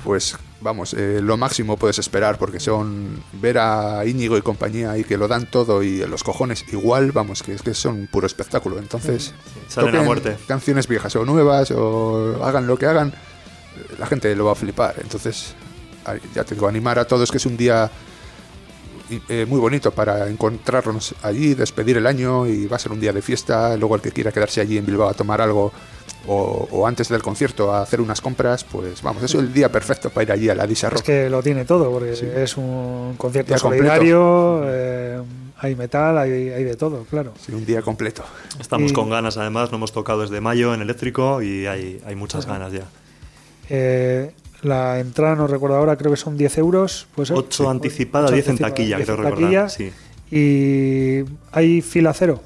pues 0.04 0.36
vamos, 0.60 0.94
eh, 0.94 1.22
lo 1.24 1.38
máximo 1.38 1.78
puedes 1.78 2.00
esperar 2.00 2.38
porque 2.38 2.60
son 2.60 3.24
ver 3.32 3.60
a 3.60 4.06
Íñigo 4.06 4.38
y 4.38 4.42
compañía 4.42 4.98
y 4.98 5.06
que 5.06 5.16
lo 5.16 5.30
dan 5.30 5.50
todo 5.50 5.84
y 5.84 6.00
los 6.00 6.22
cojones 6.22 6.66
igual, 6.74 7.14
vamos, 7.14 7.44
que 7.44 7.54
es 7.54 7.62
que 7.62 7.74
son 7.74 7.96
un 7.96 8.08
puro 8.08 8.28
espectáculo. 8.28 8.78
Entonces, 8.78 9.34
salen 9.70 9.96
a 9.96 10.02
muerte. 10.02 10.36
Canciones 10.50 10.86
viejas 10.86 11.16
o 11.16 11.24
nuevas 11.24 11.72
o 11.72 12.44
hagan 12.44 12.68
lo 12.68 12.78
que 12.78 12.86
hagan, 12.86 13.14
la 13.98 14.06
gente 14.06 14.36
lo 14.36 14.44
va 14.44 14.52
a 14.52 14.56
flipar. 14.56 14.96
Entonces, 15.02 15.56
ya 16.36 16.44
tengo 16.44 16.64
que 16.64 16.68
animar 16.72 17.00
a 17.00 17.06
todos 17.06 17.32
que 17.32 17.38
es 17.38 17.46
un 17.46 17.56
día 17.56 17.90
eh, 19.28 19.46
muy 19.48 19.60
bonito 19.60 19.92
para 19.92 20.28
encontrarnos 20.28 21.16
allí, 21.24 21.54
despedir 21.54 21.98
el 21.98 22.08
año 22.08 22.46
y 22.48 22.68
va 22.68 22.76
a 22.76 22.80
ser 22.80 22.92
un 22.92 23.00
día 23.00 23.14
de 23.14 23.22
fiesta. 23.22 23.76
Luego 23.78 23.96
el 23.96 24.02
que 24.02 24.12
quiera 24.12 24.32
quedarse 24.32 24.62
allí 24.62 24.78
en 24.78 24.86
Bilbao 24.86 25.10
a 25.10 25.14
tomar 25.14 25.42
algo 25.42 25.72
o, 26.28 26.86
antes 26.86 27.10
del 27.10 27.22
concierto 27.22 27.74
a 27.74 27.82
hacer 27.82 28.02
unas 28.02 28.22
compras, 28.22 28.64
pues 28.64 29.02
vamos, 29.02 29.24
es 29.24 29.34
el 29.36 29.52
día 29.52 29.72
perfecto 29.72 30.10
para 30.10 30.24
ir 30.24 30.32
allí 30.32 30.50
a 30.50 30.56
la 30.56 30.68
Disa 30.68 30.90
Es 30.94 31.02
que 31.02 31.30
lo 31.30 31.42
tiene 31.42 31.66
todo, 31.66 31.92
porque 31.92 32.12
es 32.12 32.58
un 32.58 33.16
concierto 33.18 33.58
solidario, 33.58 34.62
eh, 34.66 35.20
hay 35.58 35.76
metal, 35.76 36.18
hay, 36.18 36.50
hay, 36.50 36.64
de 36.64 36.76
todo, 36.76 37.04
claro. 37.10 37.34
Sí, 37.44 37.52
un 37.52 37.66
día 37.66 37.82
completo. 37.82 38.24
Estamos 38.60 38.94
con 38.94 39.10
ganas, 39.10 39.38
además, 39.38 39.72
no 39.72 39.78
hemos 39.78 39.92
tocado 39.92 40.22
desde 40.22 40.40
mayo 40.40 40.74
en 40.74 40.82
eléctrico 40.82 41.42
y 41.42 41.66
hay, 41.66 42.02
hay 42.06 42.16
muchas 42.16 42.46
ganas 42.46 42.72
ya. 42.74 42.86
Eh, 43.70 44.32
la 44.62 45.00
entrada, 45.00 45.36
no 45.36 45.48
recuerdo 45.48 45.78
ahora, 45.78 45.98
creo 45.98 46.12
que 46.12 46.18
son 46.18 46.38
10 46.38 46.58
euros. 46.58 47.08
Pues, 47.16 47.32
8 47.32 47.70
anticipada, 47.70 48.30
10 48.32 48.50
en 48.50 48.58
taquilla, 48.58 48.98
creo 49.02 49.16
recordar. 49.16 49.70
Sí. 49.70 49.92
Y 50.32 51.26
hay 51.52 51.82
fila 51.82 52.14
cero. 52.14 52.42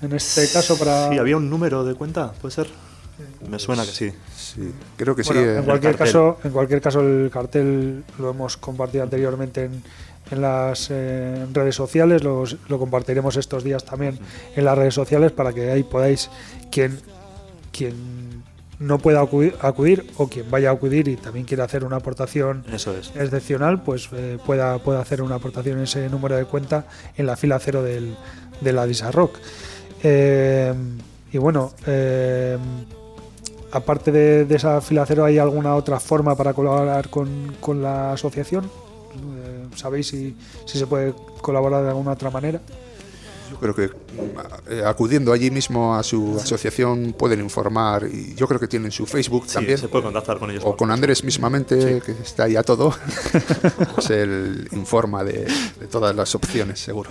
En 0.00 0.12
este 0.12 0.48
caso 0.52 0.78
para... 0.78 1.10
Sí, 1.10 1.18
había 1.18 1.36
un 1.36 1.48
número 1.48 1.84
de 1.84 1.94
cuenta, 1.94 2.32
¿puede 2.32 2.54
ser? 2.54 2.68
Me 3.48 3.58
suena 3.58 3.84
que 3.84 3.92
sí. 3.92 4.12
Sí, 4.36 4.72
creo 4.96 5.14
que 5.14 5.22
sí. 5.22 5.32
En 5.32 5.58
eh, 5.58 5.62
cualquier, 5.64 5.96
caso, 5.96 6.38
en 6.42 6.50
cualquier 6.50 6.80
caso, 6.80 7.00
el 7.00 7.30
cartel 7.30 8.04
lo 8.18 8.30
hemos 8.30 8.56
compartido 8.56 9.04
anteriormente 9.04 9.64
en, 9.64 9.82
en 10.30 10.42
las 10.42 10.88
eh, 10.90 11.46
redes 11.52 11.76
sociales, 11.76 12.22
lo 12.24 12.78
compartiremos 12.78 13.36
estos 13.36 13.62
días 13.62 13.84
también 13.84 14.18
en 14.56 14.64
las 14.64 14.76
redes 14.76 14.94
sociales 14.94 15.30
para 15.30 15.52
que 15.52 15.70
ahí 15.70 15.82
podáis, 15.84 16.30
quien, 16.70 16.98
quien 17.70 18.21
no 18.82 18.98
pueda 18.98 19.20
acudir, 19.20 20.06
o 20.16 20.28
quien 20.28 20.50
vaya 20.50 20.70
a 20.70 20.72
acudir 20.72 21.06
y 21.08 21.16
también 21.16 21.46
quiera 21.46 21.64
hacer 21.64 21.84
una 21.84 21.96
aportación 21.96 22.64
excepcional, 23.14 23.82
pues 23.82 24.08
eh, 24.12 24.38
pueda, 24.44 24.78
pueda 24.78 25.00
hacer 25.00 25.22
una 25.22 25.36
aportación 25.36 25.78
en 25.78 25.84
ese 25.84 26.08
número 26.08 26.36
de 26.36 26.44
cuenta 26.44 26.86
en 27.16 27.26
la 27.26 27.36
fila 27.36 27.58
cero 27.60 27.82
del, 27.82 28.16
de 28.60 28.72
la 28.72 28.84
Disa 28.86 29.10
Rock. 29.12 29.38
Eh, 30.02 30.74
y 31.32 31.38
bueno, 31.38 31.72
eh, 31.86 32.58
aparte 33.70 34.10
de, 34.10 34.54
esa 34.54 34.80
fila 34.80 35.06
cero, 35.06 35.24
¿hay 35.24 35.38
alguna 35.38 35.76
otra 35.76 36.00
forma 36.00 36.34
para 36.34 36.52
colaborar 36.52 37.08
con, 37.08 37.54
con 37.60 37.82
la 37.82 38.12
asociación? 38.12 38.68
¿Sabéis 39.76 40.08
si, 40.08 40.36
si 40.66 40.78
se 40.78 40.86
puede 40.86 41.14
colaborar 41.40 41.82
de 41.82 41.88
alguna 41.88 42.12
otra 42.12 42.30
manera? 42.30 42.60
Yo 43.52 43.58
creo 43.58 43.74
que 43.74 43.90
eh, 44.70 44.82
acudiendo 44.84 45.30
allí 45.30 45.50
mismo 45.50 45.94
a 45.94 46.02
su 46.02 46.38
asociación 46.42 47.14
pueden 47.18 47.40
informar 47.40 48.04
y 48.10 48.34
yo 48.34 48.48
creo 48.48 48.58
que 48.58 48.66
tienen 48.66 48.90
su 48.90 49.04
Facebook 49.04 49.46
también. 49.46 49.76
Se 49.76 49.88
puede 49.88 50.04
contactar 50.04 50.38
con 50.38 50.50
ellos. 50.50 50.62
O 50.64 50.74
con 50.74 50.90
Andrés 50.90 51.22
mismamente, 51.22 52.00
que 52.00 52.12
está 52.12 52.44
ahí 52.44 52.56
a 52.56 52.62
todo. 52.62 52.94
pues 53.94 54.08
él 54.08 54.68
informa 54.72 55.22
de, 55.22 55.46
todas 55.90 56.16
las 56.16 56.34
opciones, 56.34 56.80
seguro. 56.80 57.10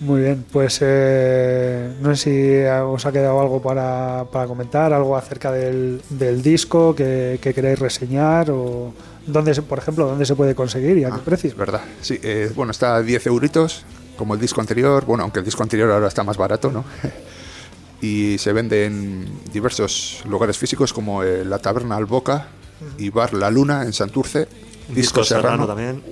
Muy 0.00 0.22
bien, 0.22 0.44
pues 0.50 0.78
eh, 0.80 1.92
no 2.00 2.16
sé 2.16 2.24
si 2.24 2.64
os 2.82 3.04
ha 3.04 3.12
quedado 3.12 3.38
algo 3.40 3.60
para, 3.60 4.24
para 4.32 4.46
comentar, 4.46 4.92
algo 4.92 5.16
acerca 5.16 5.52
del, 5.52 6.00
del 6.08 6.42
disco 6.42 6.94
que, 6.94 7.38
que, 7.42 7.52
queréis 7.52 7.78
reseñar 7.78 8.50
o 8.50 8.92
dónde, 9.26 9.54
por 9.62 9.78
ejemplo, 9.78 10.06
dónde 10.06 10.24
se 10.24 10.34
puede 10.34 10.54
conseguir 10.54 10.96
y 10.98 11.04
a 11.04 11.10
qué 11.10 11.18
ah, 11.18 11.24
precio. 11.24 11.54
verdad, 11.56 11.82
sí, 12.00 12.18
eh, 12.22 12.50
bueno, 12.56 12.72
está 12.72 12.96
a 12.96 13.02
10 13.02 13.26
euritos, 13.26 13.84
como 14.22 14.34
el 14.34 14.40
disco 14.40 14.60
anterior, 14.60 15.04
bueno, 15.04 15.24
aunque 15.24 15.40
el 15.40 15.44
disco 15.44 15.64
anterior 15.64 15.90
ahora 15.90 16.06
está 16.06 16.22
más 16.22 16.36
barato, 16.36 16.70
¿no? 16.70 16.84
y 18.00 18.38
se 18.38 18.52
vende 18.52 18.84
en 18.84 19.26
diversos 19.52 20.22
lugares 20.28 20.56
físicos 20.56 20.92
como 20.92 21.24
eh, 21.24 21.44
la 21.44 21.58
Taberna 21.58 21.96
Alboca 21.96 22.46
y 22.98 23.10
Bar 23.10 23.34
La 23.34 23.50
Luna 23.50 23.82
en 23.82 23.92
Santurce, 23.92 24.46
Disco, 24.90 25.24
Serrano, 25.24 25.66
también. 25.66 26.04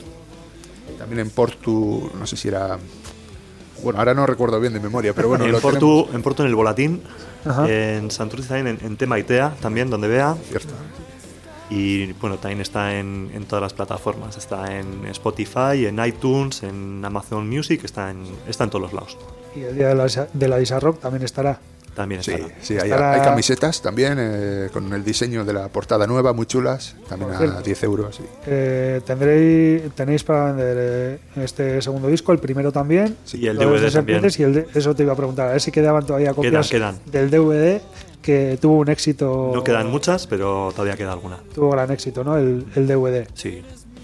También 0.98 1.20
en 1.20 1.30
Portu, 1.30 2.10
no 2.18 2.26
sé 2.26 2.36
si 2.36 2.48
era... 2.48 2.80
Bueno, 3.84 4.00
ahora 4.00 4.12
no 4.12 4.26
recuerdo 4.26 4.58
bien 4.58 4.72
de 4.72 4.80
memoria, 4.80 5.14
pero 5.14 5.28
bueno. 5.28 5.46
en, 5.46 5.60
Portu, 5.60 6.08
en 6.12 6.20
Portu 6.20 6.42
en 6.42 6.48
el 6.48 6.56
Volatín, 6.56 7.02
en 7.68 8.10
Santurce 8.10 8.48
también, 8.48 8.76
en, 8.80 8.86
en 8.86 8.96
Tema 8.96 9.20
Itea 9.20 9.54
también, 9.60 9.88
donde 9.88 10.08
vea. 10.08 10.36
Cierto. 10.48 10.74
Y 11.70 12.12
bueno, 12.14 12.36
también 12.36 12.60
está 12.60 12.98
en, 12.98 13.30
todas 13.48 13.62
las 13.62 13.72
plataformas. 13.72 14.36
Está 14.36 14.76
en 14.76 15.06
Spotify, 15.06 15.86
en 15.86 16.04
iTunes, 16.04 16.64
en 16.64 17.04
Amazon 17.04 17.48
Music, 17.48 17.84
está 17.84 18.10
en, 18.10 18.24
está 18.48 18.64
en 18.64 18.70
todos 18.70 18.82
los 18.82 18.92
lados. 18.92 19.16
Y 19.54 19.60
el 19.60 19.76
día 19.76 19.88
de 19.88 19.94
la, 19.94 20.06
de 20.06 20.48
la 20.48 20.92
también 21.00 21.22
estará. 21.22 21.60
También 21.94 22.20
estará. 22.20 22.48
Sí, 22.60 22.78
hay, 22.78 22.90
camisetas 22.90 23.82
también 23.82 24.16
eh, 24.18 24.68
con 24.72 24.92
el 24.92 25.04
diseño 25.04 25.44
de 25.44 25.52
la 25.52 25.68
portada 25.68 26.06
nueva, 26.06 26.32
muy 26.32 26.46
chulas, 26.46 26.96
también 27.08 27.32
a 27.32 27.60
10 27.60 27.82
euros. 27.84 28.20
Eh, 28.46 29.00
tendréis, 29.04 29.92
tenéis 29.94 30.24
para 30.24 30.52
vender 30.52 30.76
eh, 30.78 31.18
este 31.36 31.82
segundo 31.82 32.08
disco, 32.08 32.32
el 32.32 32.38
primero 32.38 32.72
también. 32.72 33.16
y 33.32 33.46
el 33.46 33.58
DVD 33.58 33.92
también. 33.92 34.24
Y 34.38 34.42
el 34.42 34.66
eso 34.74 34.94
te 34.94 35.02
iba 35.02 35.12
a 35.12 35.16
preguntar, 35.16 35.48
a 35.48 35.52
ver 35.52 35.60
si 35.60 35.70
quedaban 35.70 36.06
todavía 36.06 36.32
copias 36.32 36.70
del 37.06 37.30
DVD 37.30 37.80
que 38.22 38.58
tuvo 38.60 38.78
un 38.78 38.88
éxito. 38.88 39.52
No 39.54 39.64
quedan 39.64 39.88
muchas, 39.88 40.26
pero 40.26 40.70
todavía 40.72 40.96
queda 40.96 41.12
alguna. 41.12 41.38
Tuvo 41.54 41.70
gran 41.70 41.90
éxito, 41.90 42.22
¿no? 42.22 42.36
El, 42.36 42.66
el 42.74 42.86
DVD. 42.86 43.26
Sí. 43.34 43.62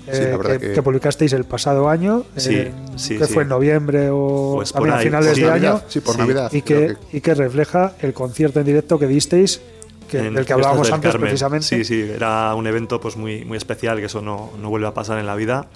Eh, 0.09 0.73
que, 0.75 0.83
publicasteis 0.83 1.33
el 1.33 1.45
pasado 1.45 1.89
año, 1.89 2.25
sí, 2.37 2.69
que 3.09 3.27
fue 3.27 3.43
en 3.43 3.49
noviembre 3.49 4.09
o 4.11 4.55
pues 4.57 4.75
a 4.75 4.99
finales 4.99 5.37
de 5.37 5.51
año, 5.51 5.83
sí, 5.89 6.01
por 6.01 6.17
Navidad, 6.17 6.53
y 6.53 6.63
que, 6.63 6.97
y 7.13 7.21
que 7.21 7.35
refleja 7.35 7.95
el 8.01 8.13
concierto 8.13 8.61
en 8.61 8.67
directo 8.67 8.99
que 8.99 9.09
disteis 9.09 9.61
que, 10.09 10.19
del 10.19 10.47
que 10.47 10.53
hablábamos 10.53 10.93
antes 10.93 11.15
precisamente. 11.17 11.67
Sí, 11.67 11.85
sí, 11.85 12.01
era 12.03 12.55
un 12.55 12.67
evento 12.67 13.01
pues 13.01 13.17
muy, 13.17 13.45
muy 13.45 13.57
especial, 13.57 13.99
que 13.99 14.07
eso 14.07 14.23
no, 14.23 14.53
no 14.61 14.71
vuelve 14.71 14.87
a 14.87 14.95
pasar 14.95 15.19
en 15.19 15.27
la 15.27 15.35
vida 15.35 15.67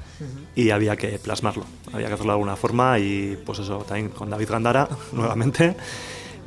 y 0.54 0.70
había 0.70 0.96
que 0.96 1.18
plasmarlo, 1.18 1.64
había 1.92 2.06
que 2.06 2.14
hacerlo 2.14 2.32
de 2.32 2.36
alguna 2.36 2.56
forma 2.56 2.98
y 3.00 3.36
pues 3.44 3.58
eso, 3.58 3.78
también 3.78 4.10
con 4.10 4.30
David 4.30 4.48
Gandara 4.48 4.88
nuevamente. 5.12 5.76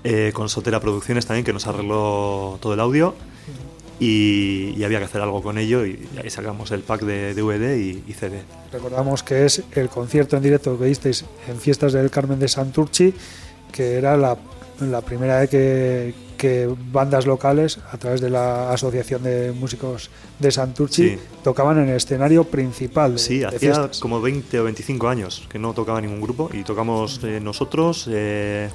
Eh, 0.06 0.32
con 0.34 0.50
Sotera 0.50 0.82
Producciones 0.82 1.26
también, 1.26 1.46
que 1.46 1.54
nos 1.54 1.66
arregló 1.66 2.58
todo 2.62 2.74
el 2.74 2.80
audio. 2.82 3.16
Y, 4.04 4.84
había 4.84 5.00
que 5.00 5.06
hacer 5.06 5.22
algo 5.22 5.42
con 5.42 5.58
ello 5.58 5.86
y, 5.86 5.98
ahí 6.22 6.30
sacamos 6.30 6.72
el 6.72 6.82
pack 6.82 7.02
de 7.04 7.34
DVD 7.34 7.78
y, 7.78 8.14
CD. 8.14 8.42
Recordamos 8.72 9.24
que 9.24 9.46
es 9.46 9.64
el 9.72 9.90
concierto 9.90 10.36
en 10.36 10.44
directo 10.44 10.78
que 10.78 10.86
disteis 10.86 11.24
en 11.48 11.58
Fiestas 11.58 11.94
del 11.94 12.10
Carmen 12.10 12.40
de 12.40 12.48
Santurchi, 12.48 13.14
que 13.72 13.96
era 13.96 14.18
la, 14.18 14.38
la 14.82 15.02
primera 15.02 15.40
vez 15.40 15.50
que, 15.50 16.14
que 16.44 16.70
bandas 16.92 17.26
locales, 17.26 17.80
a 17.90 17.98
través 17.98 18.20
de 18.20 18.30
la 18.30 18.74
Asociación 18.74 19.24
de 19.24 19.54
Músicos 19.54 20.10
de 20.40 20.52
Santurchi, 20.52 21.18
tocaban 21.42 21.78
en 21.78 21.88
el 21.88 21.96
escenario 21.96 22.44
principal. 22.44 23.18
sí, 23.18 23.46
hacía 23.46 23.90
como 24.02 24.20
20 24.20 24.60
o 24.60 24.66
25 24.66 25.08
años 25.08 25.48
que 25.50 25.58
no 25.58 25.74
tocaba 25.74 26.02
ningún 26.02 26.20
grupo 26.20 26.50
y 26.52 26.64
tocamos 26.64 27.22
eh, 27.24 27.40
nosotros, 27.42 28.10
eh, 28.12 28.70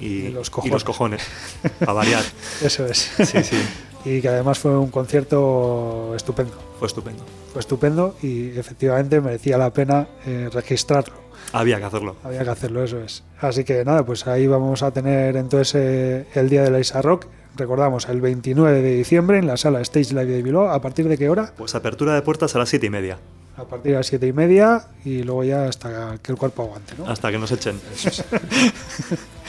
y, 0.00 0.28
los 0.28 0.50
cojones, 0.50 1.22
a 1.84 1.92
variar. 1.92 2.22
Eso 2.62 2.86
es. 2.86 3.10
Sí, 3.18 3.42
sí. 3.42 3.56
Y 4.04 4.20
que 4.20 4.28
además 4.28 4.58
fue 4.58 4.76
un 4.76 4.90
concierto 4.90 6.14
estupendo. 6.14 6.54
Fue 6.78 6.88
estupendo. 6.88 7.24
Fue 7.52 7.60
estupendo 7.60 8.16
y 8.22 8.58
efectivamente 8.58 9.20
merecía 9.20 9.58
la 9.58 9.72
pena 9.72 10.08
eh, 10.26 10.48
registrarlo. 10.52 11.14
Había 11.52 11.78
que 11.78 11.84
hacerlo. 11.84 12.16
Había 12.22 12.44
que 12.44 12.50
hacerlo, 12.50 12.84
eso 12.84 13.00
es. 13.00 13.24
Así 13.40 13.64
que 13.64 13.84
nada, 13.84 14.04
pues 14.04 14.26
ahí 14.26 14.46
vamos 14.46 14.82
a 14.82 14.90
tener 14.92 15.36
entonces 15.36 15.74
eh, 15.74 16.26
el 16.34 16.48
día 16.48 16.62
de 16.62 16.70
la 16.70 16.78
Isa 16.78 17.02
Rock, 17.02 17.26
recordamos, 17.56 18.08
el 18.08 18.20
29 18.20 18.82
de 18.82 18.94
diciembre 18.94 19.38
en 19.38 19.46
la 19.46 19.56
sala 19.56 19.80
Stage 19.80 20.10
Live 20.10 20.26
de 20.26 20.42
Bilbao. 20.42 20.70
¿A 20.70 20.80
partir 20.80 21.08
de 21.08 21.18
qué 21.18 21.28
hora? 21.28 21.52
Pues 21.56 21.74
apertura 21.74 22.14
de 22.14 22.22
puertas 22.22 22.54
a 22.54 22.58
las 22.58 22.68
siete 22.68 22.86
y 22.86 22.90
media. 22.90 23.18
A 23.56 23.64
partir 23.64 23.92
de 23.92 23.98
las 23.98 24.06
siete 24.06 24.26
y 24.26 24.32
media 24.32 24.86
y 25.04 25.22
luego 25.22 25.44
ya 25.44 25.66
hasta 25.66 26.18
que 26.22 26.32
el 26.32 26.38
cuerpo 26.38 26.62
aguante, 26.62 26.94
¿no? 26.96 27.06
Hasta 27.06 27.30
que 27.30 27.38
nos 27.38 27.50
echen. 27.52 27.80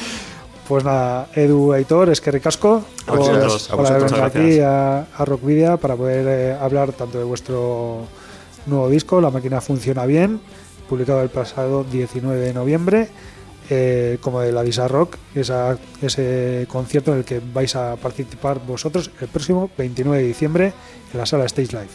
Pues 0.68 0.84
nada, 0.86 1.28
Edu 1.36 1.74
Aitor, 1.74 2.10
es 2.10 2.22
que 2.22 2.32
ricasco 2.32 2.84
A 3.08 3.12
vosotros, 3.16 3.70
a 3.72 3.76
vosotros, 3.76 4.12
aquí 4.38 4.60
a, 4.60 5.00
a 5.18 5.26
Rockvidia 5.26 5.78
para 5.78 5.96
poder 5.96 6.26
eh, 6.28 6.58
hablar 6.60 6.94
tanto 6.94 7.18
de 7.18 7.24
vuestro 7.26 8.06
nuevo 8.68 8.90
disco, 8.90 9.20
La 9.20 9.32
máquina 9.32 9.60
funciona 9.60 10.06
bien, 10.06 10.40
publicado 10.88 11.22
el 11.24 11.30
pasado 11.30 11.84
19 11.84 12.40
de 12.40 12.54
noviembre, 12.54 13.10
eh, 13.70 14.18
como 14.22 14.40
de 14.42 14.52
la 14.54 14.64
Disa 14.64 14.88
Rock, 14.88 15.18
esa, 15.36 15.78
ese 16.02 16.66
concierto 16.70 17.12
en 17.12 17.20
el 17.20 17.26
que 17.26 17.42
vais 17.54 17.76
a 17.76 17.96
participar 17.98 18.60
vosotros 18.66 19.12
el 19.20 19.28
próximo 19.28 19.70
29 19.78 20.22
de 20.22 20.28
diciembre 20.28 20.74
en 21.12 21.20
la 21.20 21.26
sala 21.26 21.46
Stage 21.46 21.72
Live. 21.74 21.90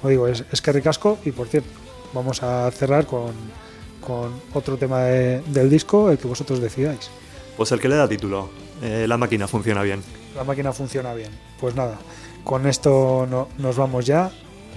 Como 0.00 0.10
digo, 0.10 0.28
es, 0.28 0.44
es 0.52 0.60
que 0.60 0.72
ricasco 0.72 1.18
y 1.24 1.30
por 1.32 1.46
cierto, 1.46 1.68
vamos 2.12 2.42
a 2.42 2.70
cerrar 2.72 3.06
con, 3.06 3.32
con 4.06 4.30
otro 4.52 4.76
tema 4.76 5.04
de- 5.04 5.40
del 5.46 5.70
disco, 5.70 6.10
el 6.10 6.18
que 6.18 6.26
vosotros 6.28 6.60
decidáis. 6.60 7.08
Pues 7.60 7.72
el 7.72 7.78
que 7.78 7.90
le 7.90 7.96
da 7.96 8.08
título. 8.08 8.48
eh, 8.80 9.04
la 9.06 9.18
máquina 9.18 9.46
funciona 9.46 9.82
bien. 9.82 10.02
La 10.34 10.44
máquina 10.44 10.72
funciona 10.72 11.12
bien. 11.12 11.28
Pues 11.60 11.74
nada, 11.74 11.98
con 12.42 12.66
esto 12.66 13.26
no- 13.28 13.48
nos 13.58 13.76
vamos 13.76 14.06
ya. 14.06 14.30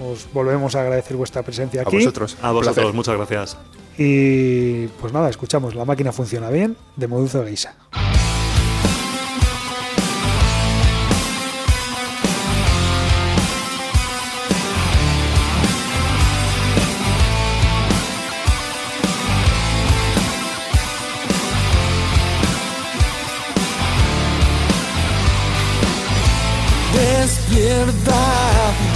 Os 0.06 0.28
volvemos 0.34 0.74
a 0.76 0.82
agradecer 0.82 1.16
vuestra 1.16 1.42
presencia 1.42 1.80
A 1.80 1.84
aquí. 1.84 1.96
vosotros. 1.96 2.36
A 2.42 2.52
vosotros, 2.52 2.74
placer. 2.74 2.92
muchas 2.92 3.16
gracias. 3.16 3.56
Y 3.96 4.88
pues 5.00 5.14
nada, 5.14 5.30
escuchamos 5.30 5.74
La 5.74 5.86
máquina 5.86 6.12
funciona 6.12 6.50
bien 6.50 6.76
de 6.96 7.08
Moduzo 7.08 7.42
Geisa. 7.42 7.74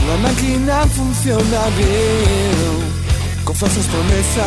La 0.09 0.17
máquina 0.17 0.87
funciona 0.87 1.61
bien, 1.77 2.69
con 3.45 3.55
falsas 3.55 3.87
promesas. 3.87 4.47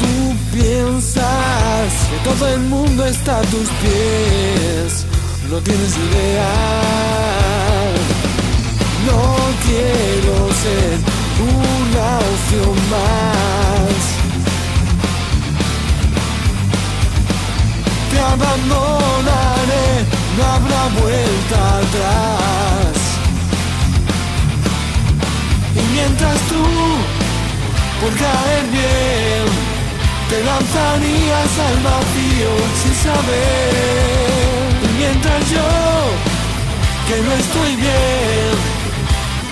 Tú 0.00 0.14
piensas 0.56 1.88
que 2.10 2.18
todo 2.28 2.48
el 2.48 2.60
mundo 2.60 3.06
está 3.06 3.38
a 3.38 3.42
tus 3.42 3.68
pies, 3.82 5.06
no 5.50 5.58
tienes 5.60 5.96
idea. 5.96 6.52
No 9.06 9.20
quiero 9.66 10.34
ser 10.62 10.98
una 11.38 12.08
opción 12.32 12.76
más. 12.90 13.46
te 18.10 18.18
abandonaré, 18.18 19.88
no 20.36 20.44
habrá 20.44 20.82
vuelta 21.00 21.58
atrás. 21.78 22.85
Mientras 25.96 26.38
tú, 26.50 26.64
por 28.00 28.12
caer 28.24 28.64
bien, 28.70 29.44
te 30.30 30.38
lanzarías 30.44 31.52
al 31.68 31.78
vacío 31.90 32.52
sin 32.80 32.94
saber. 33.06 34.66
Y 34.84 34.86
mientras 35.00 35.40
yo, 35.54 35.70
que 37.08 37.16
no 37.24 37.30
estoy 37.42 37.72
bien, 37.86 38.54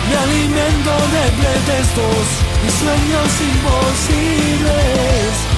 me 0.07 0.15
alimento 0.27 0.93
de 1.15 1.23
pretextos 1.41 2.27
y 2.67 2.69
sueños 2.81 3.31
imposibles. 3.53 5.54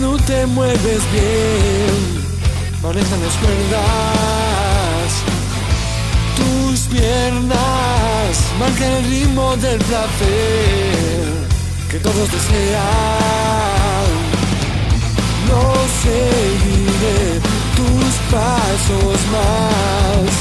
No 0.00 0.16
te 0.18 0.46
mueves 0.46 1.02
bien, 1.12 2.24
manejan 2.82 3.20
las 3.20 3.36
cuerdas. 3.36 5.12
Tus 6.36 6.80
piernas 6.88 8.38
marcan 8.58 8.92
el 8.92 9.04
ritmo 9.10 9.56
del 9.56 9.78
placer 9.78 11.24
que 11.90 11.98
todos 11.98 12.32
desean. 12.32 14.08
No 15.48 15.62
seguiré 16.02 17.40
tus 17.76 18.14
pasos 18.30 19.20
más. 19.32 20.32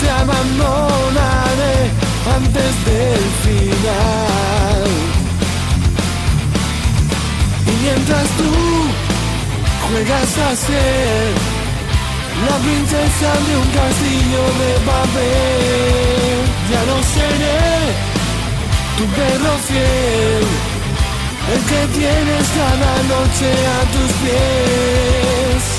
te 0.00 0.08
abandonaré 0.10 2.09
antes 2.36 2.72
del 2.86 3.24
final. 3.44 4.84
Y 7.66 7.72
mientras 7.84 8.26
tú 8.38 8.52
juegas 9.86 10.38
a 10.38 10.56
ser 10.56 11.30
la 12.48 12.56
princesa 12.66 13.30
de 13.46 13.52
un 13.62 13.68
castillo 13.78 14.42
de 14.60 14.72
papel, 14.90 16.36
ya 16.70 16.82
no 16.90 16.96
seré 17.14 18.10
tu 18.96 19.04
perro 19.16 19.54
fiel, 19.68 20.46
el 21.54 21.60
que 21.70 21.98
tienes 21.98 22.44
cada 22.60 22.92
noche 23.14 23.50
a 23.76 23.80
tus 23.92 24.10
pies. 24.22 25.69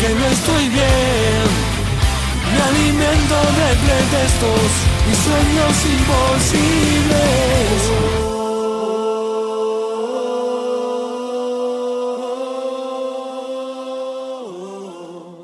que 0.00 0.08
no 0.14 0.24
estoy 0.26 0.64
bien, 0.68 1.46
me 2.52 2.60
alimento 2.70 3.36
de 3.58 3.68
pretextos 3.84 4.70
y 5.10 5.12
sueños 5.26 5.74
imposibles. 5.96 7.80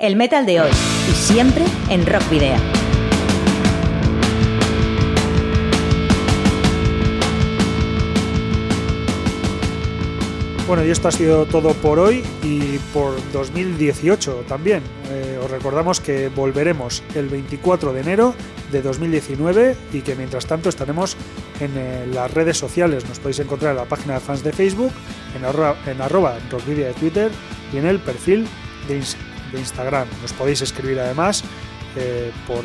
El 0.00 0.16
metal 0.16 0.44
de 0.44 0.60
hoy 0.60 0.70
y 1.10 1.14
siempre 1.14 1.64
en 1.88 2.04
Rock 2.04 2.28
Video. 2.28 2.83
Bueno, 10.74 10.88
y 10.88 10.90
esto 10.90 11.06
ha 11.06 11.12
sido 11.12 11.46
todo 11.46 11.72
por 11.72 12.00
hoy 12.00 12.24
y 12.42 12.78
por 12.92 13.14
2018 13.32 14.44
también. 14.48 14.82
Eh, 15.08 15.38
os 15.40 15.48
recordamos 15.48 16.00
que 16.00 16.28
volveremos 16.30 17.04
el 17.14 17.28
24 17.28 17.92
de 17.92 18.00
enero 18.00 18.34
de 18.72 18.82
2019 18.82 19.76
y 19.92 20.00
que 20.00 20.16
mientras 20.16 20.46
tanto 20.46 20.68
estaremos 20.68 21.16
en 21.60 21.70
eh, 21.76 22.08
las 22.12 22.28
redes 22.34 22.58
sociales. 22.58 23.08
Nos 23.08 23.20
podéis 23.20 23.38
encontrar 23.38 23.70
en 23.70 23.76
la 23.76 23.84
página 23.84 24.14
de 24.14 24.20
fans 24.20 24.42
de 24.42 24.52
Facebook, 24.52 24.90
en, 25.36 25.44
arroba, 25.44 25.76
en 25.86 26.50
rockvidia 26.50 26.88
de 26.88 26.94
Twitter 26.94 27.30
y 27.72 27.76
en 27.76 27.86
el 27.86 28.00
perfil 28.00 28.44
de, 28.88 29.00
Instagram. 29.56 30.08
Nos 30.22 30.32
podéis 30.32 30.60
escribir 30.62 30.98
además 30.98 31.44
eh, 31.94 32.32
por, 32.48 32.64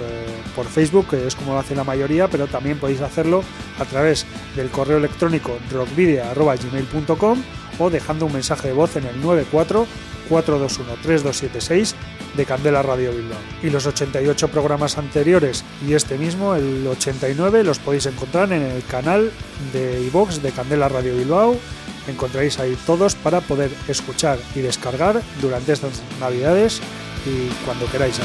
por, 0.55 0.65
Facebook, 0.65 1.09
que 1.11 1.27
es 1.27 1.35
como 1.35 1.53
lo 1.53 1.59
hace 1.59 1.75
la 1.75 1.83
mayoría, 1.83 2.27
pero 2.27 2.47
también 2.47 2.79
podéis 2.79 3.01
hacerlo 3.01 3.43
a 3.77 3.85
través 3.85 4.25
del 4.55 4.71
correo 4.71 4.97
electrónico 4.97 5.59
rockvidia.gmail.com 5.71 7.43
dejando 7.89 8.25
un 8.25 8.33
mensaje 8.33 8.67
de 8.67 8.73
voz 8.73 8.97
en 8.97 9.05
el 9.05 9.21
94 9.21 9.87
421 10.27 11.01
3276 11.01 11.95
de 12.35 12.45
Candela 12.45 12.83
Radio 12.83 13.11
Bilbao. 13.11 13.39
Y 13.63 13.69
los 13.69 13.85
88 13.87 14.49
programas 14.49 14.97
anteriores 14.97 15.63
y 15.87 15.93
este 15.93 16.17
mismo, 16.17 16.55
el 16.55 16.85
89, 16.85 17.63
los 17.63 17.79
podéis 17.79 18.05
encontrar 18.05 18.51
en 18.51 18.61
el 18.61 18.83
canal 18.85 19.31
de 19.73 20.01
iVox 20.07 20.41
de 20.41 20.51
Candela 20.51 20.89
Radio 20.89 21.15
Bilbao. 21.15 21.55
Encontraréis 22.07 22.59
ahí 22.59 22.77
todos 22.85 23.15
para 23.15 23.41
poder 23.41 23.71
escuchar 23.87 24.39
y 24.55 24.59
descargar 24.59 25.21
durante 25.41 25.73
estas 25.73 26.01
navidades 26.19 26.81
y 27.25 27.47
cuando 27.65 27.85
queráis. 27.87 28.19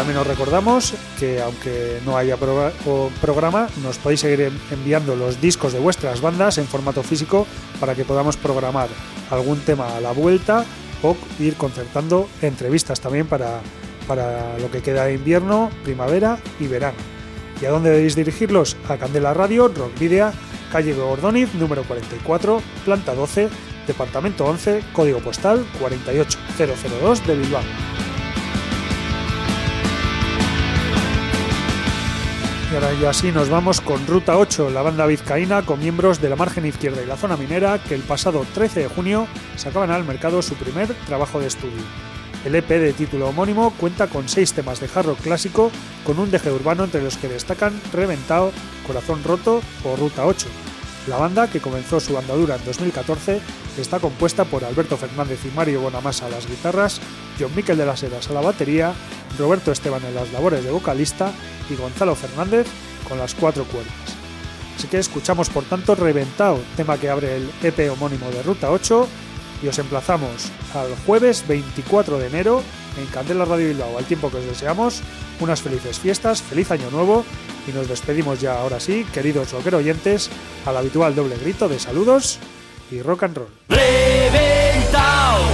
También 0.00 0.16
os 0.16 0.26
recordamos 0.26 0.94
que 1.18 1.42
aunque 1.42 2.00
no 2.06 2.16
haya 2.16 2.38
programa, 2.38 3.68
nos 3.82 3.98
podéis 3.98 4.20
seguir 4.20 4.50
enviando 4.70 5.14
los 5.14 5.42
discos 5.42 5.74
de 5.74 5.78
vuestras 5.78 6.22
bandas 6.22 6.56
en 6.56 6.66
formato 6.66 7.02
físico 7.02 7.46
para 7.78 7.94
que 7.94 8.06
podamos 8.06 8.38
programar 8.38 8.88
algún 9.30 9.60
tema 9.60 9.94
a 9.94 10.00
la 10.00 10.12
vuelta 10.12 10.64
o 11.02 11.18
ir 11.38 11.54
concertando 11.56 12.30
entrevistas 12.40 12.98
también 12.98 13.26
para, 13.26 13.60
para 14.08 14.58
lo 14.58 14.70
que 14.70 14.80
queda 14.80 15.04
de 15.04 15.16
invierno, 15.16 15.68
primavera 15.84 16.38
y 16.58 16.66
verano. 16.66 16.96
¿Y 17.60 17.66
a 17.66 17.70
dónde 17.70 17.90
debéis 17.90 18.16
dirigirlos? 18.16 18.78
A 18.88 18.96
Candela 18.96 19.34
Radio, 19.34 19.68
Rock 19.68 19.98
Video, 19.98 20.32
calle 20.72 20.94
Gordoniz, 20.94 21.52
número 21.56 21.82
44, 21.82 22.62
planta 22.86 23.14
12, 23.14 23.50
departamento 23.86 24.46
11, 24.46 24.82
código 24.94 25.18
postal 25.18 25.62
48002 25.78 27.26
de 27.26 27.34
Bilbao. 27.36 27.99
Y 32.70 32.74
ahora 32.74 32.92
ya 32.94 33.10
así 33.10 33.32
nos 33.32 33.48
vamos 33.48 33.80
con 33.80 34.06
Ruta 34.06 34.38
8, 34.38 34.70
la 34.70 34.82
banda 34.82 35.04
vizcaína 35.04 35.62
con 35.62 35.80
miembros 35.80 36.20
de 36.20 36.28
la 36.28 36.36
margen 36.36 36.64
izquierda 36.64 37.02
y 37.02 37.06
la 37.06 37.16
zona 37.16 37.36
minera 37.36 37.82
que 37.82 37.96
el 37.96 38.02
pasado 38.02 38.46
13 38.54 38.80
de 38.80 38.86
junio 38.86 39.26
sacaban 39.56 39.90
al 39.90 40.04
mercado 40.04 40.40
su 40.40 40.54
primer 40.54 40.94
trabajo 41.06 41.40
de 41.40 41.48
estudio. 41.48 41.82
El 42.44 42.54
EP 42.54 42.68
de 42.68 42.92
título 42.92 43.28
homónimo 43.28 43.74
cuenta 43.76 44.06
con 44.06 44.28
seis 44.28 44.52
temas 44.52 44.78
de 44.78 44.86
jarro 44.86 45.16
clásico 45.16 45.72
con 46.06 46.20
un 46.20 46.30
deje 46.30 46.52
urbano 46.52 46.84
entre 46.84 47.02
los 47.02 47.16
que 47.16 47.26
destacan 47.26 47.72
Reventado, 47.92 48.52
Corazón 48.86 49.24
Roto 49.24 49.60
o 49.82 49.96
Ruta 49.96 50.24
8. 50.24 50.46
La 51.06 51.16
banda, 51.16 51.48
que 51.48 51.60
comenzó 51.60 51.98
su 51.98 52.16
andadura 52.18 52.56
en 52.56 52.64
2014, 52.64 53.40
está 53.78 53.98
compuesta 53.98 54.44
por 54.44 54.64
Alberto 54.64 54.96
Fernández 54.96 55.40
y 55.44 55.56
Mario 55.56 55.80
Bonamassa 55.80 56.26
a 56.26 56.30
las 56.30 56.46
guitarras, 56.46 57.00
John 57.38 57.54
Miquel 57.54 57.78
de 57.78 57.86
las 57.86 58.02
Heras 58.02 58.28
a 58.28 58.34
la 58.34 58.40
batería, 58.40 58.92
Roberto 59.38 59.72
Esteban 59.72 60.04
en 60.04 60.14
las 60.14 60.30
labores 60.32 60.62
de 60.62 60.70
vocalista 60.70 61.32
y 61.70 61.76
Gonzalo 61.76 62.14
Fernández 62.14 62.66
con 63.08 63.18
las 63.18 63.34
cuatro 63.34 63.64
cuerdas. 63.64 63.92
Así 64.76 64.88
que 64.88 64.98
escuchamos 64.98 65.50
por 65.50 65.64
tanto 65.64 65.94
Reventado, 65.94 66.58
tema 66.76 66.98
que 66.98 67.10
abre 67.10 67.36
el 67.36 67.50
EP 67.62 67.90
homónimo 67.90 68.30
de 68.30 68.42
Ruta 68.42 68.70
8 68.70 69.08
y 69.62 69.68
os 69.68 69.78
emplazamos 69.78 70.50
al 70.74 70.94
jueves 71.06 71.44
24 71.46 72.18
de 72.18 72.26
enero 72.26 72.62
en 72.98 73.06
Candela 73.06 73.44
Radio 73.44 73.68
Bilbao, 73.68 73.98
al 73.98 74.04
tiempo 74.04 74.30
que 74.30 74.38
os 74.38 74.44
deseamos 74.44 75.02
unas 75.40 75.60
felices 75.60 75.98
fiestas, 75.98 76.42
feliz 76.42 76.70
año 76.70 76.90
nuevo 76.90 77.24
y 77.66 77.72
nos 77.72 77.88
despedimos 77.88 78.40
ya 78.40 78.60
ahora 78.60 78.80
sí, 78.80 79.06
queridos 79.12 79.52
rocker 79.52 79.74
oyentes, 79.74 80.30
al 80.66 80.76
habitual 80.76 81.14
doble 81.14 81.36
grito 81.36 81.68
de 81.68 81.78
saludos 81.78 82.38
y 82.90 83.02
rock 83.02 83.24
and 83.24 83.36
roll. 83.36 83.48
Reventado, 83.68 85.44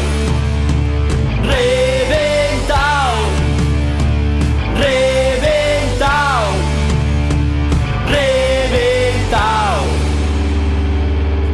reventado, 1.43 3.17
reventado, 4.77 6.47
reventado. 8.09 9.85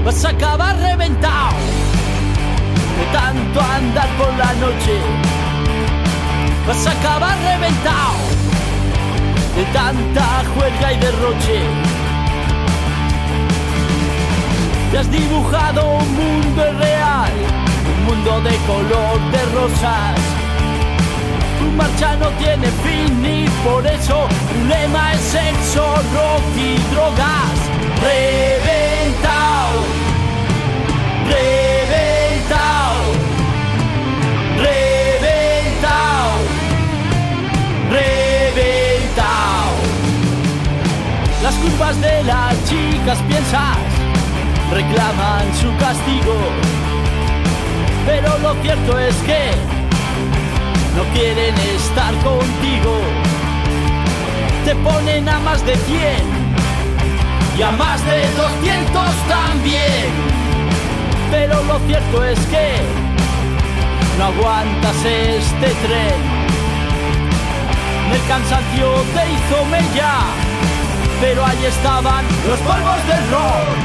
Vas 0.05 0.25
a 0.25 0.29
acabar 0.29 0.79
reventado 0.79 1.57
de 2.99 3.13
tanto 3.13 3.61
andar 3.61 4.09
por 4.19 4.29
la 4.37 4.53
noche. 4.55 5.01
Vas 6.67 6.87
a 6.87 6.93
acabar 6.93 7.37
reventado 7.39 8.32
de 9.57 9.65
tanta 9.73 10.45
juerga 10.55 10.93
y 10.93 10.99
derroche. 10.99 11.61
Te 14.91 14.99
has 14.99 15.11
dibujado 15.11 15.97
un 15.99 16.15
mundo 16.15 16.63
real, 16.79 17.33
un 17.93 18.05
mundo 18.07 18.41
de 18.41 18.57
color 18.67 19.21
de 19.31 19.43
rosas. 19.55 20.17
Tu 21.59 21.67
marcha 21.77 22.17
no 22.17 22.29
tiene 22.43 22.69
fin 22.85 23.25
y 23.25 23.49
por 23.65 23.87
eso 23.87 24.27
tu 24.53 24.69
lema 24.69 25.13
es 25.13 25.21
sexo, 25.21 25.85
rock 26.15 26.45
y 26.57 26.95
drogas. 26.95 28.82
Culpas 41.83 42.01
de 42.01 42.23
las 42.25 42.55
chicas 42.69 43.19
piensas 43.29 43.77
reclaman 44.71 45.45
su 45.61 45.69
castigo. 45.77 46.35
Pero 48.07 48.39
lo 48.39 48.55
cierto 48.63 48.99
es 48.99 49.15
que 49.17 49.51
no 50.97 51.03
quieren 51.15 51.55
estar 51.77 52.15
contigo. 52.23 52.99
Te 54.65 54.75
ponen 54.77 55.29
a 55.29 55.39
más 55.41 55.65
de 55.67 55.77
100 55.77 56.01
y 57.59 57.63
a 57.63 57.71
más 57.73 58.05
de 58.07 58.21
200 58.37 59.03
también. 59.29 60.07
Pero 61.31 61.63
lo 61.65 61.79
cierto 61.87 62.25
es 62.25 62.39
que 62.47 62.77
no 64.19 64.25
aguantas 64.27 64.97
este 65.05 65.69
tren. 65.87 66.43
El 68.13 68.23
cansancio 68.29 68.87
te 69.15 69.23
hizo 69.33 69.65
mella, 69.67 70.15
pero 71.23 71.47
ahí 71.47 71.67
estaban 71.67 72.27
los 72.49 72.59
polvos 72.59 73.07
del 73.07 73.31
rock 73.31 73.83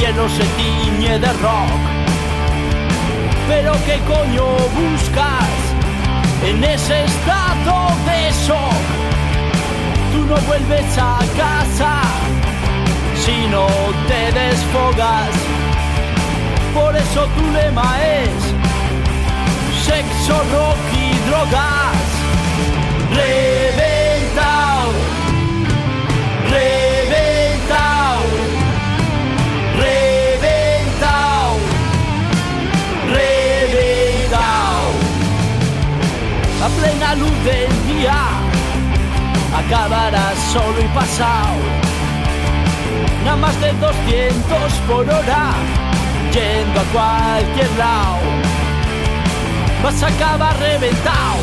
cielo 0.00 0.26
se 0.30 0.44
tiñe 0.56 1.18
de 1.18 1.32
rock. 1.44 1.70
Pero 3.48 3.72
qué 3.84 3.98
coño 4.08 4.46
buscas 4.80 5.50
en 6.42 6.64
ese 6.64 7.04
estado 7.04 7.74
de 8.06 8.18
shock. 8.46 8.82
Tú 10.12 10.20
no 10.24 10.36
vuelves 10.48 10.96
a 10.96 11.18
casa 11.36 11.94
si 13.22 13.46
no 13.48 13.66
te 14.08 14.22
desfogas. 14.40 15.32
Por 16.72 16.96
eso 16.96 17.26
tu 17.36 17.44
lema 17.52 17.90
es 18.02 18.32
sexo, 19.84 20.34
rock 20.54 20.82
y 20.94 21.28
drogas. 21.28 22.00
A 37.10 37.14
plena 37.14 37.26
luz 37.26 37.44
del 37.44 37.96
día 37.96 38.22
acabarás 39.56 40.38
solo 40.52 40.80
y 40.80 40.88
pasado. 40.94 41.58
Nada 43.24 43.36
más 43.36 43.60
de 43.60 43.72
200 43.72 44.72
por 44.86 45.08
hora, 45.08 45.52
yendo 46.32 46.80
a 46.80 46.84
cualquier 46.92 47.70
lado. 47.78 48.18
Vas 49.82 50.02
a 50.02 50.06
acabar 50.06 50.56
reventado 50.58 51.42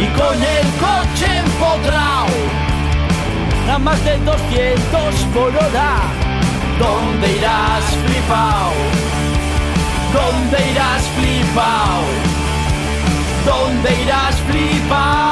y 0.00 0.06
con 0.18 0.36
el 0.42 0.66
coche 0.80 1.38
empotrado. 1.38 2.28
Nada 3.66 3.78
más 3.78 4.02
de 4.04 4.16
200 4.16 5.14
por 5.34 5.48
hora, 5.48 5.96
¿dónde 6.78 7.36
irás 7.36 7.84
flipao? 8.06 8.72
¿Dónde 10.14 10.70
irás 10.70 11.02
flipao? 11.16 12.31
¿Dónde 13.44 14.02
irás 14.02 14.40
flipao? 14.42 15.31